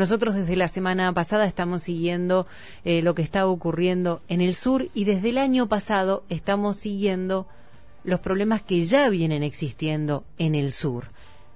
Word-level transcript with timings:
Nosotros 0.00 0.34
desde 0.34 0.56
la 0.56 0.68
semana 0.68 1.12
pasada 1.12 1.44
estamos 1.44 1.82
siguiendo 1.82 2.46
eh, 2.86 3.02
lo 3.02 3.14
que 3.14 3.20
está 3.20 3.46
ocurriendo 3.46 4.22
en 4.28 4.40
el 4.40 4.54
sur 4.54 4.88
y 4.94 5.04
desde 5.04 5.28
el 5.28 5.36
año 5.36 5.68
pasado 5.68 6.24
estamos 6.30 6.78
siguiendo 6.78 7.46
los 8.02 8.18
problemas 8.20 8.62
que 8.62 8.82
ya 8.82 9.10
vienen 9.10 9.42
existiendo 9.42 10.24
en 10.38 10.54
el 10.54 10.72
sur. 10.72 11.08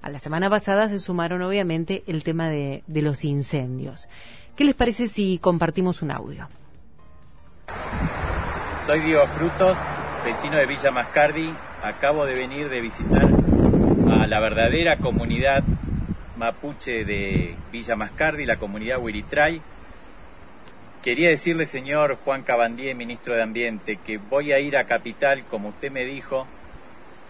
A 0.03 0.11
la 0.11 0.19
semana 0.19 0.47
pasada 0.47 0.87
se 0.89 0.99
sumaron 0.99 1.41
obviamente 1.41 2.03
el 2.05 2.21
tema 2.21 2.47
de, 2.47 2.83
de 2.85 3.01
los 3.01 3.25
incendios. 3.25 4.09
¿Qué 4.55 4.63
les 4.63 4.75
parece 4.75 5.07
si 5.07 5.39
compartimos 5.39 6.03
un 6.03 6.11
audio? 6.11 6.47
Soy 8.85 8.99
Diego 8.99 9.25
Frutos, 9.25 9.75
vecino 10.23 10.55
de 10.57 10.67
Villa 10.67 10.91
Mascardi. 10.91 11.51
Acabo 11.81 12.27
de 12.27 12.35
venir 12.35 12.69
de 12.69 12.79
visitar 12.79 13.27
a 14.07 14.27
la 14.27 14.39
verdadera 14.39 14.97
comunidad 14.97 15.63
mapuche 16.37 17.05
de 17.05 17.55
Villa 17.71 17.95
Mascardi, 17.95 18.45
la 18.45 18.57
comunidad 18.57 18.99
Huiritray. 18.99 19.61
Quería 21.03 21.29
decirle, 21.29 21.65
señor 21.65 22.17
Juan 22.23 22.43
Cabandier, 22.43 22.95
ministro 22.95 23.35
de 23.35 23.43
Ambiente, 23.43 23.97
que 23.97 24.17
voy 24.17 24.51
a 24.51 24.59
ir 24.59 24.75
a 24.75 24.85
Capital, 24.85 25.43
como 25.49 25.69
usted 25.69 25.91
me 25.91 26.03
dijo, 26.03 26.47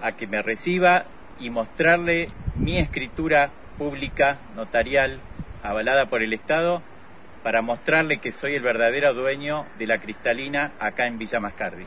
a 0.02 0.14
que 0.14 0.28
me 0.28 0.42
reciba 0.42 1.06
y 1.40 1.50
mostrarle 1.50 2.28
mi 2.56 2.78
escritura 2.78 3.50
pública, 3.78 4.38
notarial, 4.56 5.20
avalada 5.62 6.06
por 6.06 6.24
el 6.24 6.32
Estado, 6.32 6.82
para 7.44 7.62
mostrarle 7.62 8.18
que 8.18 8.32
soy 8.32 8.56
el 8.56 8.64
verdadero 8.64 9.14
dueño 9.14 9.66
de 9.78 9.88
la 9.88 10.00
cristalina 10.00 10.72
acá 10.80 11.06
en 11.06 11.20
Villa 11.20 11.40
Mascardi. 11.40 11.86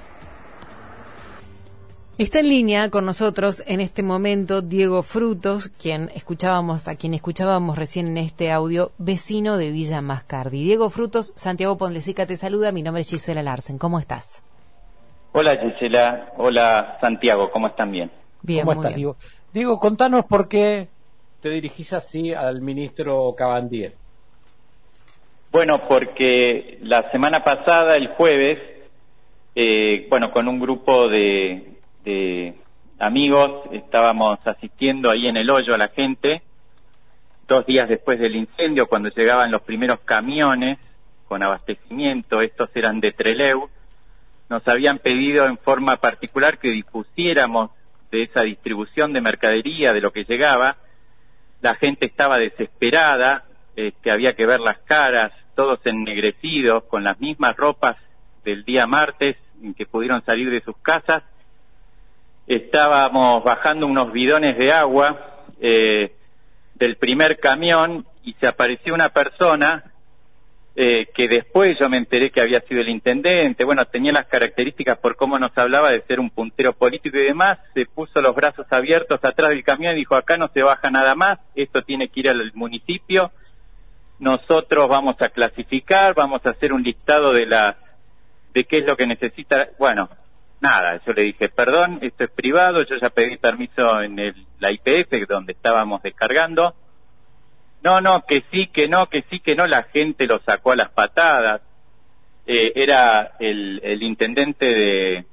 Está 2.19 2.41
en 2.41 2.49
línea 2.49 2.91
con 2.91 3.07
nosotros 3.07 3.63
en 3.69 3.81
este 3.81 4.03
momento 4.03 4.61
Diego 4.61 5.05
Frutos, 5.05 5.69
quien 5.81 6.11
escuchábamos, 6.17 6.89
a 6.89 6.97
quien 6.97 7.15
escuchábamos 7.15 7.79
recién 7.79 8.09
en 8.09 8.19
este 8.19 8.51
audio, 8.51 8.91
vecino 8.99 9.57
de 9.57 9.71
Villa 9.71 10.01
Mascardi. 10.01 10.65
Diego 10.65 10.91
Frutos, 10.91 11.33
Santiago 11.37 11.79
Pondlesica 11.79 12.27
te 12.27 12.37
saluda, 12.37 12.73
mi 12.73 12.83
nombre 12.83 13.03
es 13.03 13.11
Gisela 13.11 13.45
Larsen, 13.45 13.79
¿cómo 13.79 14.01
estás? 14.01 14.43
Hola 15.31 15.59
Gisela, 15.59 16.33
hola 16.39 16.99
Santiago, 17.01 17.53
¿cómo 17.53 17.69
están 17.69 17.93
bien? 17.93 18.11
Bien, 18.43 18.65
¿Cómo 18.65 18.75
muy 18.75 18.83
estás, 18.83 18.97
bien. 18.97 18.97
Diego? 18.97 19.17
Diego, 19.53 19.79
contanos 19.79 20.25
por 20.25 20.49
qué 20.49 20.89
te 21.41 21.51
dirigís 21.51 21.93
así 21.93 22.35
al 22.35 22.61
ministro 22.63 23.33
Cabandier. 23.39 23.95
Bueno, 25.53 25.83
porque 25.89 26.81
la 26.83 27.13
semana 27.13 27.45
pasada, 27.45 27.95
el 27.97 28.09
jueves, 28.09 28.59
eh, 29.55 30.09
bueno, 30.11 30.33
con 30.33 30.49
un 30.49 30.59
grupo 30.59 31.07
de, 31.07 31.78
de 32.05 32.55
amigos 32.99 33.69
estábamos 33.73 34.39
asistiendo 34.45 35.11
ahí 35.11 35.27
en 35.27 35.37
el 35.37 35.51
hoyo 35.51 35.75
a 35.75 35.79
la 35.79 35.89
gente, 35.89 36.43
dos 37.47 37.65
días 37.67 37.89
después 37.89 38.19
del 38.19 38.37
incendio, 38.37 38.89
cuando 38.89 39.09
llegaban 39.11 39.51
los 39.51 39.63
primeros 39.63 40.01
camiones 40.01 40.79
con 41.27 41.43
abastecimiento, 41.43 42.41
estos 42.41 42.71
eran 42.75 43.01
de 43.01 43.13
Treleu, 43.13 43.69
nos 44.49 44.67
habían 44.67 44.99
pedido 44.99 45.45
en 45.45 45.59
forma 45.59 45.97
particular 45.97 46.59
que 46.59 46.71
dispusiéramos 46.71 47.71
de 48.11 48.23
esa 48.23 48.43
distribución 48.43 49.13
de 49.13 49.21
mercadería, 49.21 49.93
de 49.93 50.01
lo 50.01 50.13
que 50.13 50.25
llegaba. 50.25 50.77
La 51.61 51.75
gente 51.75 52.07
estaba 52.07 52.39
desesperada, 52.39 53.45
este, 53.77 54.11
había 54.11 54.35
que 54.35 54.47
ver 54.47 54.61
las 54.61 54.79
caras, 54.79 55.33
todos 55.55 55.81
ennegrecidos, 55.85 56.85
con 56.85 57.05
las 57.05 57.21
mismas 57.21 57.57
ropas 57.57 57.97
del 58.45 58.65
día 58.65 58.87
martes 58.87 59.37
en 59.63 59.75
que 59.75 59.87
pudieron 59.87 60.25
salir 60.25 60.51
de 60.51 60.63
sus 60.63 60.77
casas. 60.79 61.23
Estábamos 62.49 63.45
bajando 63.45 63.87
unos 63.87 64.11
bidones 64.11 64.57
de 64.57 64.73
agua 64.73 65.45
eh, 65.61 66.15
del 66.77 66.97
primer 66.97 67.39
camión 67.39 68.07
y 68.25 68.33
se 68.41 68.47
apareció 68.47 68.95
una 68.95 69.11
persona 69.11 69.93
eh, 70.75 71.09
que 71.13 71.29
después 71.29 71.77
yo 71.79 71.91
me 71.91 71.99
enteré 71.99 72.31
que 72.31 72.41
había 72.41 72.63
sido 72.63 72.81
el 72.81 72.89
intendente, 72.89 73.67
bueno, 73.67 73.85
tenía 73.85 74.13
las 74.13 74.29
características 74.29 74.97
por 74.97 75.17
cómo 75.17 75.39
nos 75.39 75.51
hablaba 75.59 75.91
de 75.91 76.01
ser 76.07 76.21
un 76.21 76.31
puntero 76.31 76.73
político 76.73 77.19
y 77.19 77.25
demás, 77.25 77.59
se 77.75 77.85
puso 77.85 78.23
los 78.23 78.35
brazos 78.35 78.67
abiertos 78.71 79.21
atrás 79.23 79.51
del 79.51 79.63
camión 79.63 79.93
y 79.95 79.99
dijo, 79.99 80.15
acá 80.15 80.39
no 80.39 80.49
se 80.55 80.63
baja 80.63 80.91
nada 80.91 81.15
más, 81.15 81.41
esto 81.55 81.83
tiene 81.83 82.09
que 82.09 82.21
ir 82.21 82.31
al 82.31 82.51
municipio, 82.55 83.31
nosotros 84.21 84.89
vamos 84.89 85.17
a 85.21 85.29
clasificar, 85.29 86.15
vamos 86.15 86.47
a 86.47 86.51
hacer 86.51 86.73
un 86.73 86.83
listado 86.83 87.35
de 87.35 87.45
la 87.45 87.77
de 88.55 88.65
qué 88.65 88.79
es 88.79 88.87
lo 88.87 88.97
que 88.97 89.07
necesita, 89.07 89.69
bueno, 89.79 90.09
nada, 90.61 91.01
yo 91.07 91.13
le 91.13 91.23
dije, 91.23 91.49
perdón, 91.49 91.99
esto 92.03 92.25
es 92.25 92.31
privado, 92.31 92.83
yo 92.85 92.97
ya 93.01 93.11
pedí 93.11 93.37
permiso 93.37 94.01
en 94.03 94.19
el, 94.19 94.47
la 94.59 94.71
IPF 94.73 95.29
donde 95.29 95.53
estábamos 95.53 96.03
descargando, 96.03 96.75
no, 97.83 98.01
no, 98.01 98.25
que 98.27 98.45
sí, 98.51 98.67
que 98.69 98.89
no, 98.89 99.09
que 99.09 99.25
sí, 99.31 99.41
que 99.41 99.55
no, 99.55 99.67
la 99.67 99.85
gente 99.85 100.27
lo 100.27 100.41
sacó 100.41 100.73
a 100.73 100.77
las 100.77 100.89
patadas. 100.91 101.63
Eh, 102.47 102.73
era 102.75 103.33
el, 103.39 104.03
intendente 104.03 104.67
de, 104.67 105.25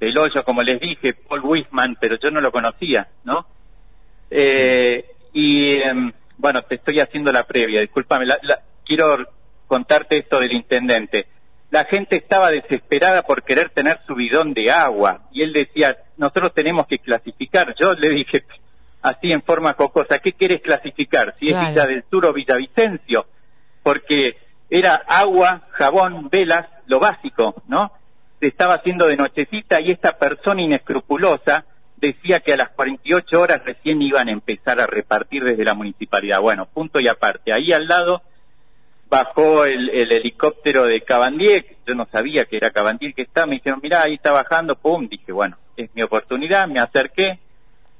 del 0.00 0.18
hoyo, 0.18 0.42
como 0.44 0.62
les 0.62 0.80
dije, 0.80 1.14
Paul 1.14 1.44
Wisman, 1.44 1.96
pero 2.00 2.18
yo 2.18 2.30
no 2.30 2.40
lo 2.40 2.50
conocía, 2.50 3.08
¿no? 3.24 3.46
Eh, 4.30 5.04
y 5.34 5.74
em, 5.74 6.12
bueno, 6.38 6.62
te 6.62 6.76
estoy 6.76 6.98
haciendo 7.00 7.30
la 7.30 7.46
previa, 7.46 7.82
discúlpame, 7.82 8.26
la, 8.26 8.38
la, 8.42 8.60
quiero 8.84 9.18
contarte 9.66 10.18
esto 10.18 10.40
del 10.40 10.52
intendente. 10.52 11.26
La 11.72 11.86
gente 11.86 12.16
estaba 12.16 12.50
desesperada 12.50 13.22
por 13.22 13.44
querer 13.44 13.70
tener 13.70 13.98
su 14.06 14.14
bidón 14.14 14.52
de 14.52 14.70
agua 14.70 15.22
y 15.32 15.40
él 15.40 15.54
decía, 15.54 15.96
nosotros 16.18 16.52
tenemos 16.52 16.86
que 16.86 16.98
clasificar. 16.98 17.74
Yo 17.80 17.94
le 17.94 18.10
dije, 18.10 18.44
así 19.00 19.32
en 19.32 19.40
forma 19.40 19.72
jocosa, 19.72 20.18
¿qué 20.18 20.34
quieres 20.34 20.60
clasificar? 20.60 21.34
Si 21.40 21.48
es. 21.48 21.58
Villa 21.58 21.86
del 21.86 22.04
Sur 22.10 22.26
o 22.26 22.34
Villavicencio, 22.34 23.24
porque 23.82 24.36
era 24.68 24.96
agua, 25.06 25.62
jabón, 25.70 26.28
velas, 26.28 26.66
lo 26.88 27.00
básico, 27.00 27.62
¿no? 27.68 27.90
Se 28.38 28.48
estaba 28.48 28.74
haciendo 28.74 29.06
de 29.06 29.16
nochecita 29.16 29.80
y 29.80 29.92
esta 29.92 30.18
persona 30.18 30.60
inescrupulosa 30.60 31.64
decía 31.96 32.40
que 32.40 32.52
a 32.52 32.58
las 32.58 32.68
48 32.68 33.40
horas 33.40 33.64
recién 33.64 34.02
iban 34.02 34.28
a 34.28 34.32
empezar 34.32 34.78
a 34.78 34.86
repartir 34.86 35.42
desde 35.42 35.64
la 35.64 35.72
municipalidad. 35.72 36.42
Bueno, 36.42 36.66
punto 36.66 37.00
y 37.00 37.08
aparte. 37.08 37.50
Ahí 37.50 37.72
al 37.72 37.86
lado 37.88 38.20
bajó 39.12 39.66
el, 39.66 39.90
el 39.90 40.10
helicóptero 40.10 40.84
de 40.84 41.02
Cabandier, 41.02 41.76
yo 41.86 41.94
no 41.94 42.08
sabía 42.10 42.46
que 42.46 42.56
era 42.56 42.70
Cabandier 42.70 43.12
que 43.12 43.22
estaba, 43.22 43.46
me 43.46 43.56
dijeron, 43.56 43.78
mirá, 43.82 44.02
ahí 44.02 44.14
está 44.14 44.32
bajando, 44.32 44.74
pum, 44.74 45.06
dije, 45.06 45.30
bueno, 45.32 45.58
es 45.76 45.94
mi 45.94 46.02
oportunidad, 46.02 46.66
me 46.66 46.80
acerqué, 46.80 47.38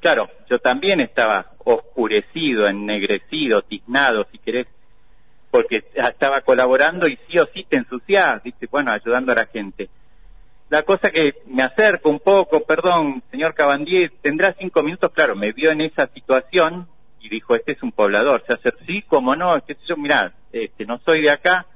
Claro, 0.02 0.28
yo 0.50 0.58
también 0.58 0.98
estaba 0.98 1.52
oscurecido, 1.64 2.66
ennegrecido, 2.66 3.62
tiznado, 3.62 4.26
si 4.32 4.38
querés, 4.38 4.66
porque 5.48 5.84
estaba 5.94 6.40
colaborando 6.40 7.06
y 7.06 7.16
sí 7.28 7.38
o 7.38 7.46
sí 7.54 7.64
te 7.68 7.76
ensuciás, 7.76 8.42
¿viste? 8.42 8.66
Bueno, 8.66 8.90
ayudando 8.90 9.30
a 9.30 9.36
la 9.36 9.46
gente. 9.46 9.88
La 10.70 10.82
cosa 10.82 11.12
que 11.12 11.36
me 11.46 11.62
acerco 11.62 12.10
un 12.10 12.18
poco, 12.18 12.64
perdón, 12.64 13.22
señor 13.30 13.54
Cabandier, 13.54 14.12
tendrá 14.20 14.56
cinco 14.58 14.82
minutos, 14.82 15.12
claro, 15.14 15.36
me 15.36 15.52
vio 15.52 15.70
en 15.70 15.82
esa 15.82 16.08
situación 16.08 16.88
y 17.22 17.28
dijo, 17.28 17.54
este 17.54 17.72
es 17.72 17.82
un 17.82 17.92
poblador, 17.92 18.44
se 18.46 18.54
hace, 18.54 18.76
sí, 18.86 19.02
como 19.02 19.34
no, 19.36 19.54
sé 19.66 19.76
yo, 19.86 19.96
mirá, 19.96 20.32
este, 20.52 20.84
no 20.84 20.98
soy 21.04 21.22
de 21.22 21.30
acá, 21.30 21.66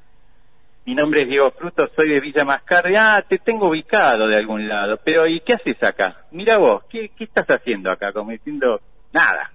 mi 0.87 0.95
nombre 0.95 1.23
es 1.23 1.29
Diego 1.29 1.51
Fruto, 1.51 1.91
soy 1.97 2.11
de 2.11 2.21
Villa 2.21 2.45
Mascardi. 2.45 2.95
Ah, 2.95 3.21
te 3.29 3.39
tengo 3.39 3.69
ubicado 3.69 4.29
de 4.29 4.37
algún 4.37 4.69
lado. 4.69 5.01
Pero, 5.03 5.27
¿y 5.27 5.41
qué 5.41 5.55
haces 5.55 5.83
acá? 5.83 6.27
Mira 6.31 6.59
vos, 6.59 6.85
¿qué, 6.89 7.09
qué 7.09 7.25
estás 7.25 7.45
haciendo 7.49 7.91
acá? 7.91 8.12
Como 8.12 8.31
diciendo, 8.31 8.81
nada. 9.12 9.51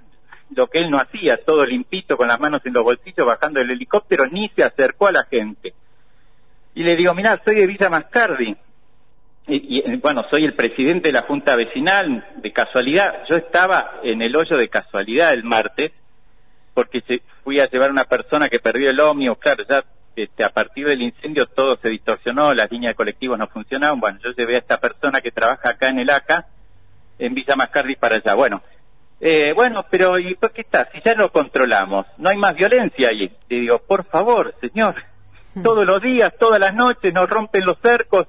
Lo 0.54 0.68
que 0.68 0.80
él 0.80 0.92
no 0.92 0.98
hacía, 0.98 1.42
todo 1.42 1.66
limpito, 1.66 2.18
con 2.18 2.28
las 2.28 2.38
manos 2.38 2.62
en 2.66 2.74
los 2.74 2.84
bolsillos, 2.84 3.26
bajando 3.26 3.62
el 3.62 3.72
helicóptero, 3.72 4.28
ni 4.28 4.50
se 4.50 4.62
acercó 4.62 5.08
a 5.08 5.14
la 5.14 5.24
gente. 5.24 5.74
Y 6.76 6.84
le 6.84 6.98
digo, 6.98 7.14
mira, 7.14 7.42
soy 7.46 7.56
de 7.56 7.68
Villa 7.68 7.90
Mascardi. 7.90 8.58
Y, 9.48 9.80
y, 9.80 9.96
bueno, 9.98 10.24
soy 10.30 10.46
el 10.46 10.54
presidente 10.54 11.10
de 11.10 11.14
la 11.14 11.24
Junta 11.24 11.56
Vecinal, 11.56 12.26
de 12.38 12.54
casualidad. 12.54 13.24
Yo 13.30 13.36
estaba 13.36 14.00
en 14.04 14.22
el 14.22 14.36
hoyo 14.36 14.56
de 14.56 14.70
casualidad 14.70 15.34
el 15.34 15.44
martes, 15.44 15.92
porque 16.74 17.02
se, 17.08 17.22
fui 17.44 17.60
a 17.60 17.70
llevar 17.70 17.90
a 17.90 17.94
una 17.94 18.06
persona 18.06 18.50
que 18.50 18.60
perdió 18.60 18.90
el 18.90 19.00
ómnibus, 19.00 19.40
claro, 19.40 19.64
ya 19.68 19.84
este, 20.16 20.44
a 20.44 20.50
partir 20.50 20.88
del 20.88 21.02
incendio 21.02 21.46
todo 21.48 21.78
se 21.82 21.90
distorsionó, 21.90 22.54
las 22.54 22.70
líneas 22.72 22.92
de 22.92 22.96
colectivos 22.96 23.40
no 23.40 23.48
funcionaban. 23.48 24.00
Bueno, 24.00 24.20
yo 24.24 24.32
llevé 24.32 24.56
a 24.56 24.60
esta 24.60 24.80
persona 24.80 25.22
que 25.22 25.32
trabaja 25.32 25.70
acá 25.70 25.88
en 25.88 26.00
el 26.00 26.10
ACA, 26.10 26.48
en 27.18 27.34
Villa 27.34 27.56
Mascardi 27.56 27.96
para 27.96 28.16
allá. 28.18 28.36
Bueno, 28.36 28.62
eh, 29.20 29.54
bueno, 29.56 29.86
pero 29.90 30.20
¿y 30.20 30.36
por 30.36 30.52
qué 30.52 30.62
está? 30.62 30.90
Si 30.92 31.00
ya 31.04 31.14
lo 31.16 31.32
controlamos, 31.32 32.08
no 32.18 32.30
hay 32.30 32.38
más 32.38 32.56
violencia 32.56 33.10
ahí. 33.10 33.32
Le 33.50 33.60
digo, 33.62 33.80
por 33.80 34.06
favor, 34.06 34.54
señor, 34.60 34.96
todos 35.64 35.86
los 35.86 36.02
días, 36.02 36.34
todas 36.40 36.60
las 36.60 36.74
noches 36.74 37.14
nos 37.14 37.30
rompen 37.30 37.66
los 37.66 37.78
cercos, 37.82 38.28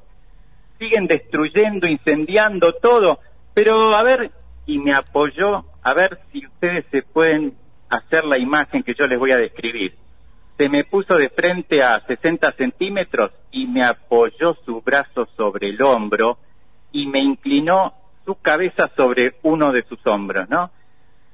siguen 0.82 1.06
destruyendo, 1.06 1.86
incendiando 1.86 2.72
todo. 2.72 3.20
Pero 3.54 3.94
a 3.94 4.02
ver, 4.02 4.32
y 4.66 4.78
me 4.78 4.92
apoyó, 4.92 5.64
a 5.82 5.94
ver 5.94 6.18
si 6.32 6.46
ustedes 6.46 6.84
se 6.90 7.02
pueden 7.02 7.54
hacer 7.88 8.24
la 8.24 8.38
imagen 8.38 8.82
que 8.82 8.94
yo 8.98 9.06
les 9.06 9.18
voy 9.18 9.32
a 9.32 9.38
describir 9.38 9.94
se 10.62 10.68
me 10.68 10.84
puso 10.84 11.16
de 11.16 11.28
frente 11.28 11.82
a 11.82 12.00
60 12.06 12.52
centímetros 12.52 13.32
y 13.50 13.66
me 13.66 13.84
apoyó 13.84 14.56
su 14.64 14.80
brazo 14.80 15.26
sobre 15.36 15.70
el 15.70 15.82
hombro 15.82 16.38
y 16.92 17.06
me 17.06 17.18
inclinó 17.18 17.94
su 18.24 18.36
cabeza 18.36 18.90
sobre 18.96 19.36
uno 19.42 19.72
de 19.72 19.82
sus 19.84 19.98
hombros, 20.06 20.48
¿no? 20.48 20.70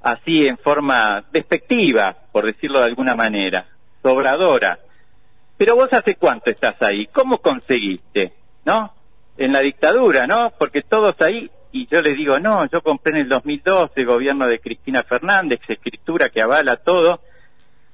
Así 0.03 0.47
en 0.47 0.57
forma 0.57 1.25
despectiva, 1.31 2.17
por 2.33 2.47
decirlo 2.47 2.79
de 2.79 2.87
alguna 2.87 3.15
manera. 3.15 3.67
sobradora. 4.03 4.79
Pero 5.59 5.75
vos 5.75 5.89
hace 5.93 6.15
cuánto 6.15 6.51
estás 6.51 6.81
ahí, 6.81 7.09
¿cómo 7.09 7.39
conseguiste? 7.39 8.33
¿No? 8.65 8.95
En 9.39 9.53
la 9.53 9.61
dictadura, 9.61 10.27
¿no? 10.27 10.53
Porque 10.59 10.83
todos 10.83 11.15
ahí, 11.21 11.49
y 11.71 11.87
yo 11.87 12.03
les 12.03 12.17
digo, 12.17 12.41
no, 12.41 12.69
yo 12.69 12.83
compré 12.83 13.13
en 13.15 13.23
el 13.23 13.29
2012 13.29 14.05
gobierno 14.05 14.49
de 14.49 14.59
Cristina 14.59 15.05
Fernández, 15.05 15.61
escritura 15.69 16.29
que 16.29 16.43
avala 16.43 16.77
todo. 16.77 17.21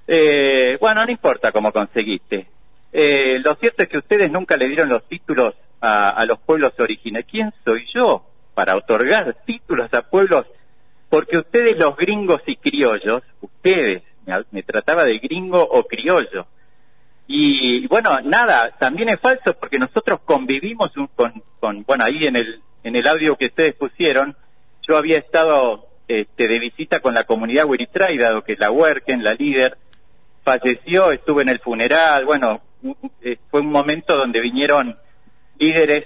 Eh, 0.09 0.79
bueno, 0.81 1.05
no 1.05 1.13
importa 1.13 1.53
cómo 1.53 1.71
conseguiste. 1.71 2.49
Eh, 2.93 3.41
lo 3.45 3.55
cierto 3.57 3.83
es 3.83 3.89
que 3.91 3.99
ustedes 3.99 4.31
nunca 4.31 4.57
le 4.57 4.69
dieron 4.69 4.89
los 4.89 5.07
títulos 5.07 5.55
a, 5.83 6.25
los 6.27 6.39
pueblos 6.41 6.73
originarios. 6.79 7.31
¿Quién 7.31 7.53
soy 7.63 7.85
yo 7.93 8.25
para 8.55 8.75
otorgar 8.77 9.37
títulos 9.45 9.93
a 9.93 10.03
pueblos? 10.03 10.47
Porque 11.11 11.37
ustedes 11.37 11.77
los 11.77 11.95
gringos 11.95 12.41
y 12.47 12.57
criollos, 12.57 13.23
ustedes, 13.43 14.03
me 14.51 14.63
trataba 14.63 15.05
de 15.05 15.19
gringo 15.19 15.61
o 15.61 15.85
criollo. 15.85 16.47
Y 17.27 17.87
bueno, 17.87 18.21
nada, 18.23 18.75
también 18.79 19.09
es 19.09 19.19
falso 19.19 19.55
porque 19.59 19.79
nosotros 19.79 20.21
convivimos 20.25 20.93
con, 21.15 21.43
con, 21.59 21.83
bueno, 21.85 22.05
ahí 22.05 22.27
en 22.27 22.37
el, 22.37 22.61
en 22.83 22.97
el 22.97 23.07
audio 23.07 23.37
que 23.37 23.47
ustedes 23.47 23.75
pusieron, 23.75 24.37
yo 24.87 24.97
había 24.97 25.19
estado 25.19 25.87
este, 26.07 26.49
de 26.49 26.59
visita 26.59 27.01
con 27.01 27.15
la 27.15 27.25
comunidad 27.25 27.65
Hueritray, 27.65 28.19
dado 28.19 28.45
que 28.45 28.57
la 28.57 28.71
Huerquen, 28.71 29.25
la 29.25 29.33
líder, 29.33 29.79
falleció, 30.45 31.11
estuve 31.13 31.43
en 31.43 31.49
el 31.49 31.61
funeral, 31.61 32.27
bueno, 32.27 32.61
eh, 33.23 33.39
fue 33.51 33.61
un 33.61 33.71
momento 33.71 34.17
donde 34.17 34.41
vinieron 34.41 34.95
líderes 35.59 36.05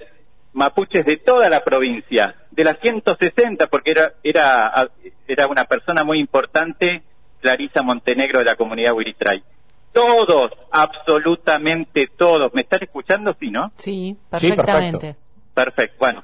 mapuches 0.53 1.05
de 1.05 1.17
toda 1.17 1.49
la 1.49 1.63
provincia, 1.63 2.35
de 2.51 2.63
las 2.63 2.79
160, 2.79 3.67
porque 3.67 3.91
era, 3.91 4.13
era, 4.23 4.89
era 5.27 5.47
una 5.47 5.65
persona 5.65 6.05
muy 6.05 6.19
importante, 6.19 7.03
Clarisa 7.41 7.81
Montenegro 7.81 8.39
de 8.39 8.45
la 8.45 8.55
comunidad 8.55 8.93
Huiritray. 8.93 9.43
Todos, 9.91 10.51
absolutamente 10.71 12.09
todos, 12.15 12.53
¿me 12.53 12.61
están 12.61 12.83
escuchando? 12.83 13.35
Sí, 13.39 13.49
¿no? 13.49 13.71
Sí, 13.75 14.15
Sí, 14.37 14.49
perfectamente. 14.51 15.15
Perfecto, 15.53 15.95
bueno, 15.99 16.23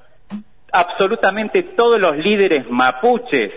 absolutamente 0.71 1.63
todos 1.63 2.00
los 2.00 2.15
líderes 2.17 2.69
mapuches 2.69 3.51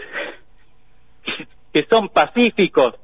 que 1.73 1.87
son 1.91 2.09
pacíficos, 2.09 2.95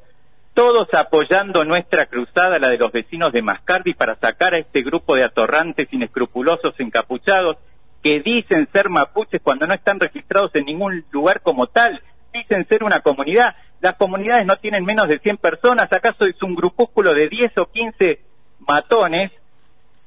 todos 0.55 0.89
apoyando 0.95 1.65
nuestra 1.65 2.07
cruzada, 2.07 2.59
la 2.59 2.69
de 2.69 2.79
los 2.79 2.91
vecinos 2.93 3.33
de 3.33 3.43
Mascardi, 3.43 3.93
para 3.93 4.17
sacar 4.17 4.55
a 4.55 4.59
este 4.59 4.83
grupo 4.83 5.17
de 5.17 5.25
atorrantes 5.25 5.93
inescrupulosos 5.93 6.75
encapuchados 6.79 7.57
que 8.03 8.21
dicen 8.21 8.69
ser 8.73 8.89
mapuches 8.89 9.41
cuando 9.43 9.67
no 9.67 9.75
están 9.75 9.99
registrados 9.99 10.55
en 10.55 10.67
ningún 10.67 11.05
lugar 11.11 11.41
como 11.43 11.67
tal, 11.67 12.01
dicen 12.35 12.67
ser 12.69 12.83
una 12.83 13.01
comunidad. 13.01 13.55
Las 13.81 13.95
comunidades 13.95 14.47
no 14.47 14.57
tienen 14.57 14.85
menos 14.85 15.09
de 15.09 15.19
100 15.19 15.37
personas, 15.39 15.93
acaso 15.93 16.27
es 16.27 16.43
un 16.43 16.55
grupúsculo 16.55 17.15
de 17.15 17.29
10 17.29 17.59
o 17.59 17.67
15 17.67 18.21
matones 18.61 19.31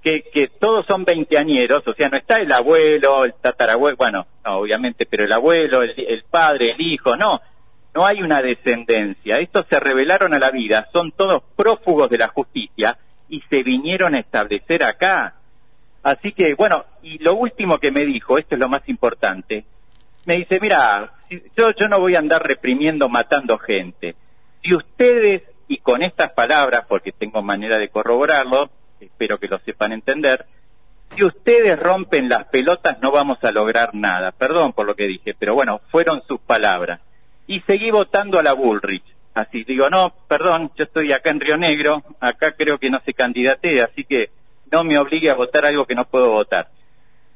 que, 0.04 0.24
que 0.34 0.48
todos 0.48 0.86
son 0.86 1.06
veinteañeros, 1.06 1.88
o 1.88 1.94
sea, 1.94 2.10
no 2.10 2.18
está 2.18 2.38
el 2.38 2.52
abuelo, 2.52 3.24
el 3.26 3.34
tatarabuelo, 3.34 3.98
bueno, 3.98 4.28
no, 4.46 4.58
obviamente, 4.58 5.06
pero 5.06 5.24
el 5.24 5.32
abuelo, 5.32 5.82
el, 5.82 5.94
el 5.98 6.24
padre, 6.24 6.72
el 6.72 6.82
hijo, 6.82 7.16
no, 7.16 7.42
no 7.94 8.06
hay 8.06 8.22
una 8.22 8.42
descendencia. 8.42 9.40
Estos 9.40 9.66
se 9.70 9.80
rebelaron 9.80 10.34
a 10.34 10.40
la 10.40 10.52
vida, 10.52 10.88
son 10.94 11.12
todos 11.12 11.42
prófugos 11.56 12.10
de 12.10 12.20
la 12.20 12.28
justicia 12.28 12.98
y 13.30 13.42
se 13.50 13.64
vinieron 13.64 14.16
a 14.16 14.20
establecer 14.20 14.84
acá. 14.84 15.36
Así 16.04 16.32
que, 16.32 16.54
bueno, 16.54 16.86
y 17.02 17.18
lo 17.18 17.34
último 17.34 17.80
que 17.80 17.92
me 17.92 18.06
dijo, 18.06 18.38
esto 18.38 18.56
es 18.56 18.62
lo 18.62 18.70
más 18.70 18.88
importante, 18.88 19.66
me 20.26 20.36
dice, 20.36 20.60
mira, 20.60 21.12
yo, 21.30 21.72
yo 21.72 21.88
no 21.88 22.00
voy 22.00 22.16
a 22.16 22.20
andar 22.20 22.46
reprimiendo, 22.46 23.10
matando 23.10 23.58
gente. 23.58 24.16
Si 24.64 24.74
ustedes, 24.74 25.44
y 25.68 25.78
con 25.78 26.04
estas 26.04 26.32
palabras, 26.32 26.86
porque 26.88 27.12
tengo 27.12 27.42
manera 27.42 27.78
de 27.78 27.90
corroborarlo, 27.90 28.70
espero 29.00 29.40
que 29.40 29.48
lo 29.48 29.60
sepan 29.60 29.94
entender, 29.94 30.46
si 31.16 31.24
ustedes 31.24 31.80
rompen 31.80 32.30
las 32.30 32.46
pelotas 32.46 33.00
no 33.02 33.12
vamos 33.12 33.38
a 33.44 33.52
lograr 33.52 33.94
nada. 33.94 34.32
Perdón 34.32 34.74
por 34.74 34.86
lo 34.86 34.96
que 34.96 35.08
dije, 35.08 35.36
pero 35.38 35.54
bueno, 35.54 35.82
fueron 35.90 36.22
sus 36.28 36.40
palabras. 36.40 37.00
Y 37.48 37.62
seguí 37.62 37.92
votando 37.92 38.40
a 38.40 38.44
la 38.44 38.54
Bullrich. 38.54 39.04
Así 39.34 39.64
digo, 39.64 39.90
no, 39.90 40.14
perdón, 40.28 40.72
yo 40.76 40.86
estoy 40.86 41.14
acá 41.14 41.30
en 41.30 41.40
Río 41.40 41.58
Negro, 41.58 42.04
acá 42.20 42.54
creo 42.54 42.80
que 42.80 42.90
no 42.90 43.00
se 43.06 43.14
candidatea, 43.14 43.86
así 43.86 44.04
que 44.04 44.32
no 44.72 44.84
me 44.84 44.98
obligue 44.98 45.30
a 45.30 45.36
votar 45.36 45.66
algo 45.66 45.86
que 45.86 45.94
no 45.94 46.06
puedo 46.06 46.32
votar. 46.32 46.70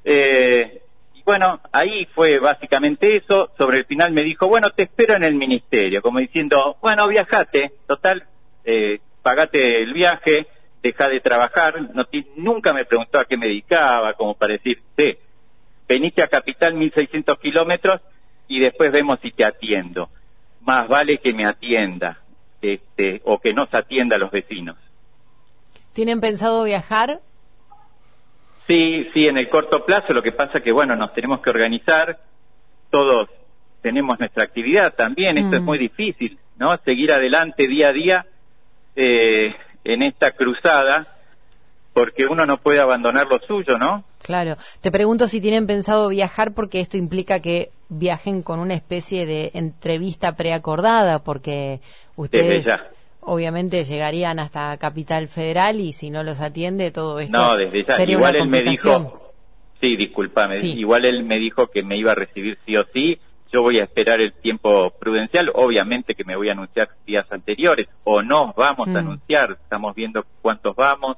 Eh, 0.04 0.82
bueno, 1.32 1.62
ahí 1.72 2.06
fue 2.14 2.40
básicamente 2.40 3.16
eso. 3.16 3.52
Sobre 3.58 3.78
el 3.78 3.86
final 3.86 4.12
me 4.12 4.22
dijo, 4.22 4.48
bueno, 4.48 4.70
te 4.72 4.84
espero 4.84 5.14
en 5.16 5.24
el 5.24 5.36
ministerio, 5.36 6.02
como 6.02 6.20
diciendo, 6.20 6.76
bueno, 6.82 7.08
viajate, 7.08 7.72
total, 7.88 8.28
eh, 8.66 9.00
pagate 9.22 9.82
el 9.82 9.94
viaje, 9.94 10.46
deja 10.84 11.08
de 11.08 11.22
trabajar. 11.22 11.94
No 11.96 12.04
ti- 12.04 12.28
nunca 12.36 12.74
me 12.74 12.84
preguntó 12.84 13.18
a 13.18 13.24
qué 13.24 13.38
me 13.38 13.48
dedicaba, 13.48 14.14
como 14.16 14.34
para 14.34 14.54
decir, 14.54 14.82
sí, 14.98 15.18
venite 15.88 16.22
a 16.22 16.28
Capital 16.28 16.74
1600 16.74 17.40
kilómetros 17.40 18.02
y 18.50 18.60
después 18.60 18.92
vemos 18.92 19.18
si 19.22 19.32
te 19.32 19.46
atiendo. 19.46 20.10
Más 20.62 20.86
vale 20.90 21.20
que 21.20 21.32
me 21.34 21.46
atienda, 21.46 22.20
este, 22.62 23.22
o 23.24 23.40
que 23.40 23.54
nos 23.54 23.74
atienda 23.74 24.18
a 24.18 24.20
los 24.20 24.32
vecinos. 24.32 24.76
¿Tienen 25.94 26.20
pensado 26.20 26.64
viajar? 26.66 27.22
Sí, 28.68 29.08
sí, 29.14 29.28
en 29.28 29.38
el 29.38 29.50
corto 29.50 29.86
plazo, 29.86 30.14
lo 30.14 30.22
que 30.24 30.32
pasa 30.32 30.62
que, 30.62 30.72
bueno, 30.72 30.96
nos 30.96 31.14
tenemos 31.14 31.42
que 31.42 31.50
organizar, 31.50 32.20
todos 32.90 33.30
tenemos 33.82 34.20
nuestra 34.20 34.44
actividad 34.44 34.94
también, 34.94 35.38
esto 35.38 35.56
es 35.58 35.62
Mm. 35.62 35.66
muy 35.66 35.78
difícil, 35.78 36.38
¿no? 36.58 36.78
Seguir 36.86 37.12
adelante 37.12 37.68
día 37.68 37.90
a 37.90 37.94
día 37.94 38.26
eh, 38.96 39.56
en 39.84 40.04
esta 40.04 40.32
cruzada, 40.32 41.08
porque 41.94 42.26
uno 42.26 42.46
no 42.46 42.58
puede 42.58 42.80
abandonar 42.80 43.28
lo 43.28 43.40
suyo, 43.40 43.78
¿no? 43.78 44.04
Claro. 44.22 44.56
Te 44.82 44.92
pregunto 44.92 45.28
si 45.28 45.42
tienen 45.42 45.66
pensado 45.66 46.10
viajar 46.10 46.54
porque 46.54 46.80
esto 46.80 46.98
implica 46.98 47.40
que 47.40 47.72
viajen 47.90 48.44
con 48.44 48.60
una 48.60 48.76
especie 48.76 49.26
de 49.26 49.52
entrevista 49.54 50.36
preacordada 50.36 51.20
porque 51.24 51.80
ustedes 52.16 52.66
ya. 52.66 52.90
Obviamente 53.22 53.84
llegarían 53.84 54.40
hasta 54.40 54.78
Capital 54.78 55.28
Federal 55.28 55.80
y 55.80 55.94
si 55.94 56.10
no 56.10 56.24
los 56.24 56.42
atiende 56.42 56.92
todo 56.92 57.20
esto 57.20 57.38
No, 57.38 57.56
desde 57.56 57.86
ya. 57.86 57.96
sería 57.96 58.16
Igual 58.18 58.36
una 58.36 58.44
él 58.44 58.50
me 58.50 58.62
dijo, 58.64 59.32
sí, 59.80 59.96
discúlpame, 59.96 60.56
Sí. 60.56 60.72
igual 60.74 61.06
él 61.06 61.24
me 61.24 61.38
dijo 61.40 61.68
que 61.68 61.84
me 61.84 61.98
iba 61.98 62.12
a 62.12 62.16
recibir 62.16 62.58
sí 62.66 62.76
o 62.78 62.86
sí. 62.94 63.20
Yo 63.54 63.62
voy 63.64 63.80
a 63.80 63.84
esperar 63.84 64.22
el 64.22 64.32
tiempo 64.32 64.92
prudencial, 64.92 65.52
obviamente 65.54 66.16
que 66.16 66.24
me 66.24 66.38
voy 66.38 66.48
a 66.50 66.54
anunciar 66.54 66.90
días 67.06 67.26
anteriores, 67.32 67.88
o 68.06 68.22
nos 68.22 68.56
vamos 68.56 68.88
Mm. 68.88 68.96
a 68.96 69.00
anunciar, 69.00 69.58
estamos 69.62 69.94
viendo 69.94 70.26
cuántos 70.42 70.74
vamos, 70.76 71.18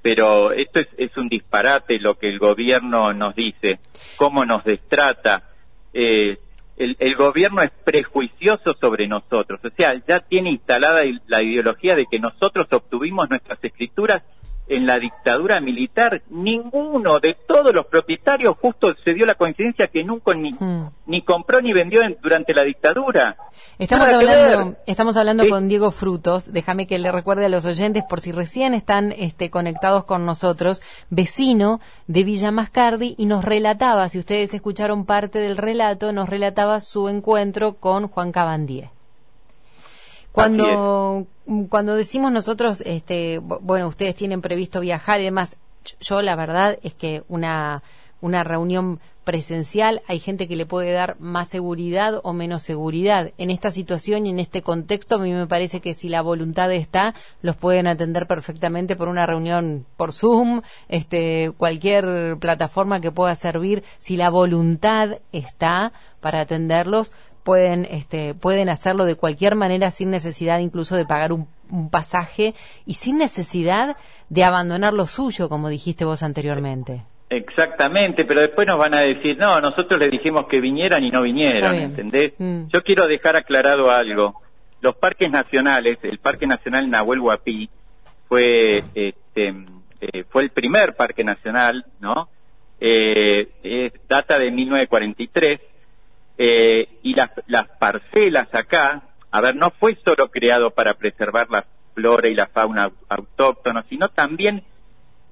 pero 0.00 0.50
esto 0.52 0.80
es, 0.80 0.88
es 0.96 1.16
un 1.16 1.28
disparate 1.28 1.98
lo 2.00 2.18
que 2.18 2.28
el 2.28 2.38
gobierno 2.38 3.12
nos 3.12 3.34
dice, 3.36 3.78
cómo 4.16 4.44
nos 4.44 4.64
destrata. 4.64 5.44
Eh, 5.94 6.38
el, 6.76 6.96
el 6.98 7.16
gobierno 7.16 7.62
es 7.62 7.70
prejuicioso 7.84 8.74
sobre 8.80 9.06
nosotros, 9.06 9.60
o 9.64 9.70
sea, 9.70 9.94
ya 10.06 10.20
tiene 10.20 10.50
instalada 10.50 11.02
la 11.26 11.42
ideología 11.42 11.94
de 11.94 12.06
que 12.10 12.18
nosotros 12.18 12.66
obtuvimos 12.70 13.28
nuestras 13.30 13.62
escrituras 13.62 14.22
en 14.68 14.86
la 14.86 14.96
dictadura 14.98 15.60
militar. 15.60 16.22
Ninguno 16.30 17.18
de 17.20 17.36
todos 17.46 17.74
los 17.74 17.86
propietarios 17.86 18.54
justo 18.60 18.94
se 19.04 19.12
dio 19.14 19.26
la 19.26 19.34
coincidencia 19.34 19.88
que 19.88 20.04
nunca 20.04 20.34
ni, 20.34 20.52
Mm. 20.52 20.88
ni 21.06 21.22
compró 21.22 21.60
ni 21.60 21.72
vendió 21.72 22.02
en- 22.02 22.16
durante 22.22 22.54
la 22.54 22.62
dictadura. 22.62 23.36
Estamos 23.78 24.06
Nada 24.06 24.18
hablando, 24.18 24.76
estamos 24.86 25.16
hablando 25.16 25.44
Sí. 25.44 25.50
con 25.50 25.68
Diego 25.68 25.90
Frutos. 25.90 26.52
Déjame 26.52 26.86
que 26.86 26.98
le 26.98 27.12
recuerde 27.12 27.46
a 27.46 27.48
los 27.48 27.66
oyentes, 27.66 28.04
por 28.08 28.20
si 28.20 28.32
recién 28.32 28.72
están 28.74 29.12
este, 29.12 29.50
conectados 29.50 30.04
con 30.04 30.24
nosotros, 30.24 30.82
vecino 31.10 31.80
de 32.06 32.24
Villa 32.24 32.50
Mascardi, 32.50 33.14
y 33.18 33.26
nos 33.26 33.44
relataba, 33.44 34.08
si 34.08 34.18
ustedes 34.18 34.54
escucharon 34.54 35.04
parte 35.04 35.38
del 35.38 35.56
relato, 35.56 36.12
nos 36.12 36.28
relataba 36.28 36.80
su 36.80 37.08
encuentro 37.08 37.74
con 37.74 38.08
Juan 38.08 38.32
Cabandier. 38.32 38.88
Cuando, 40.32 41.26
cuando 41.68 41.94
decimos 41.94 42.32
nosotros, 42.32 42.82
este, 42.86 43.40
bu- 43.40 43.58
bueno, 43.60 43.86
ustedes 43.88 44.14
tienen 44.14 44.40
previsto 44.40 44.80
viajar 44.80 45.20
y 45.20 45.24
demás, 45.24 45.58
yo 46.00 46.22
la 46.22 46.34
verdad 46.36 46.78
es 46.82 46.94
que 46.94 47.22
una, 47.28 47.82
una 48.20 48.42
reunión 48.44 49.00
presencial 49.24 50.02
hay 50.08 50.18
gente 50.18 50.48
que 50.48 50.56
le 50.56 50.66
puede 50.66 50.90
dar 50.92 51.16
más 51.20 51.46
seguridad 51.48 52.20
o 52.24 52.32
menos 52.32 52.62
seguridad. 52.64 53.30
En 53.38 53.50
esta 53.50 53.70
situación 53.70 54.26
y 54.26 54.30
en 54.30 54.40
este 54.40 54.62
contexto 54.62 55.14
a 55.14 55.18
mí 55.18 55.32
me 55.32 55.46
parece 55.46 55.80
que 55.80 55.94
si 55.94 56.08
la 56.08 56.22
voluntad 56.22 56.72
está, 56.72 57.14
los 57.40 57.54
pueden 57.54 57.86
atender 57.86 58.26
perfectamente 58.26 58.96
por 58.96 59.06
una 59.08 59.26
reunión 59.26 59.86
por 59.96 60.12
Zoom, 60.12 60.62
este, 60.88 61.52
cualquier 61.56 62.36
plataforma 62.40 63.00
que 63.00 63.12
pueda 63.12 63.34
servir. 63.36 63.84
Si 64.00 64.16
la 64.16 64.28
voluntad 64.30 65.18
está 65.30 65.92
para 66.20 66.40
atenderlos, 66.40 67.12
pueden 67.44 67.86
este 67.86 68.34
pueden 68.34 68.68
hacerlo 68.68 69.04
de 69.04 69.16
cualquier 69.16 69.54
manera 69.54 69.90
sin 69.90 70.10
necesidad 70.10 70.58
incluso 70.60 70.96
de 70.96 71.04
pagar 71.04 71.32
un, 71.32 71.48
un 71.70 71.90
pasaje 71.90 72.54
y 72.86 72.94
sin 72.94 73.18
necesidad 73.18 73.96
de 74.28 74.44
abandonar 74.44 74.92
lo 74.92 75.06
suyo 75.06 75.48
como 75.48 75.68
dijiste 75.68 76.04
vos 76.04 76.22
anteriormente 76.22 77.02
Exactamente, 77.34 78.26
pero 78.26 78.42
después 78.42 78.66
nos 78.66 78.76
van 78.78 78.92
a 78.92 79.00
decir, 79.00 79.38
no, 79.38 79.58
nosotros 79.58 79.98
les 79.98 80.10
dijimos 80.10 80.46
que 80.48 80.60
vinieran 80.60 81.02
y 81.02 81.10
no 81.10 81.22
vinieron. 81.22 81.74
¿entendés? 81.76 82.34
Mm. 82.36 82.66
Yo 82.68 82.82
quiero 82.82 83.06
dejar 83.06 83.36
aclarado 83.36 83.90
algo. 83.90 84.42
los 84.82 84.94
parques 84.96 85.30
nacionales, 85.30 85.96
el 86.02 86.18
Parque 86.18 86.46
Nacional 86.46 86.90
Nahuel 86.90 87.20
Huapi 87.20 87.70
fue, 88.28 88.84
este, 88.94 89.54
eh, 90.02 90.24
fue 90.28 90.42
el 90.42 90.50
primer 90.50 90.94
parque 90.94 91.24
nacional, 91.24 91.86
¿no? 92.00 92.28
Eh, 92.78 93.92
data 94.06 94.38
de 94.38 94.50
1943 94.50 95.60
eh, 96.44 96.98
y 97.04 97.14
las, 97.14 97.30
las 97.46 97.68
parcelas 97.78 98.48
acá, 98.52 99.00
a 99.30 99.40
ver, 99.40 99.54
no 99.54 99.70
fue 99.78 99.96
solo 100.04 100.28
creado 100.28 100.72
para 100.72 100.94
preservar 100.94 101.46
la 101.48 101.64
flora 101.94 102.26
y 102.26 102.34
la 102.34 102.48
fauna 102.48 102.90
autóctona, 103.08 103.84
sino 103.88 104.08
también 104.08 104.64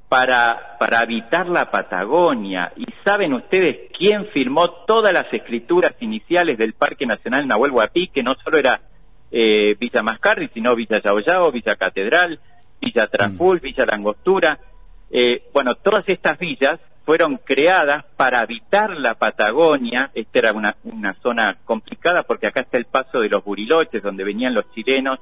para, 0.09 0.77
para 0.79 1.01
habitar 1.01 1.49
la 1.49 1.69
Patagonia. 1.69 2.73
¿Y 2.77 2.87
saben 3.05 3.33
ustedes 3.33 3.91
quién 3.99 4.27
firmó 4.27 4.71
todas 4.87 5.13
las 5.13 5.27
escrituras 5.33 5.95
iniciales 5.99 6.57
del 6.57 6.75
Parque 6.75 7.07
Nacional 7.07 7.49
Nahuel 7.49 7.73
Huapi, 7.73 8.07
que 8.11 8.23
no 8.23 8.37
solo 8.45 8.59
era 8.59 8.81
eh, 9.33 9.75
Villa 9.81 10.05
Mascarri, 10.05 10.49
sino 10.55 10.77
Villa 10.77 11.03
Yaoyao, 11.03 11.51
Villa 11.51 11.75
Catedral, 11.75 12.39
Villa 12.81 13.09
Traful, 13.09 13.57
mm. 13.57 13.61
Villa 13.61 13.85
Langostura? 13.85 14.61
Eh, 15.11 15.43
bueno, 15.53 15.75
todas 15.75 16.09
estas 16.09 16.39
villas 16.39 16.79
fueron 17.05 17.39
creadas 17.39 18.05
para 18.17 18.41
habitar 18.41 18.91
la 18.91 19.15
Patagonia. 19.15 20.11
Esta 20.15 20.39
era 20.39 20.53
una, 20.53 20.77
una 20.85 21.15
zona 21.23 21.59
complicada 21.65 22.23
porque 22.23 22.47
acá 22.47 22.61
está 22.61 22.79
el 22.79 22.87
paso 22.87 23.19
de 23.21 23.29
los 23.29 23.45
buriloches, 23.45 24.03
donde 24.03 24.25
venían 24.25 24.55
los 24.55 24.71
chilenos 24.73 25.19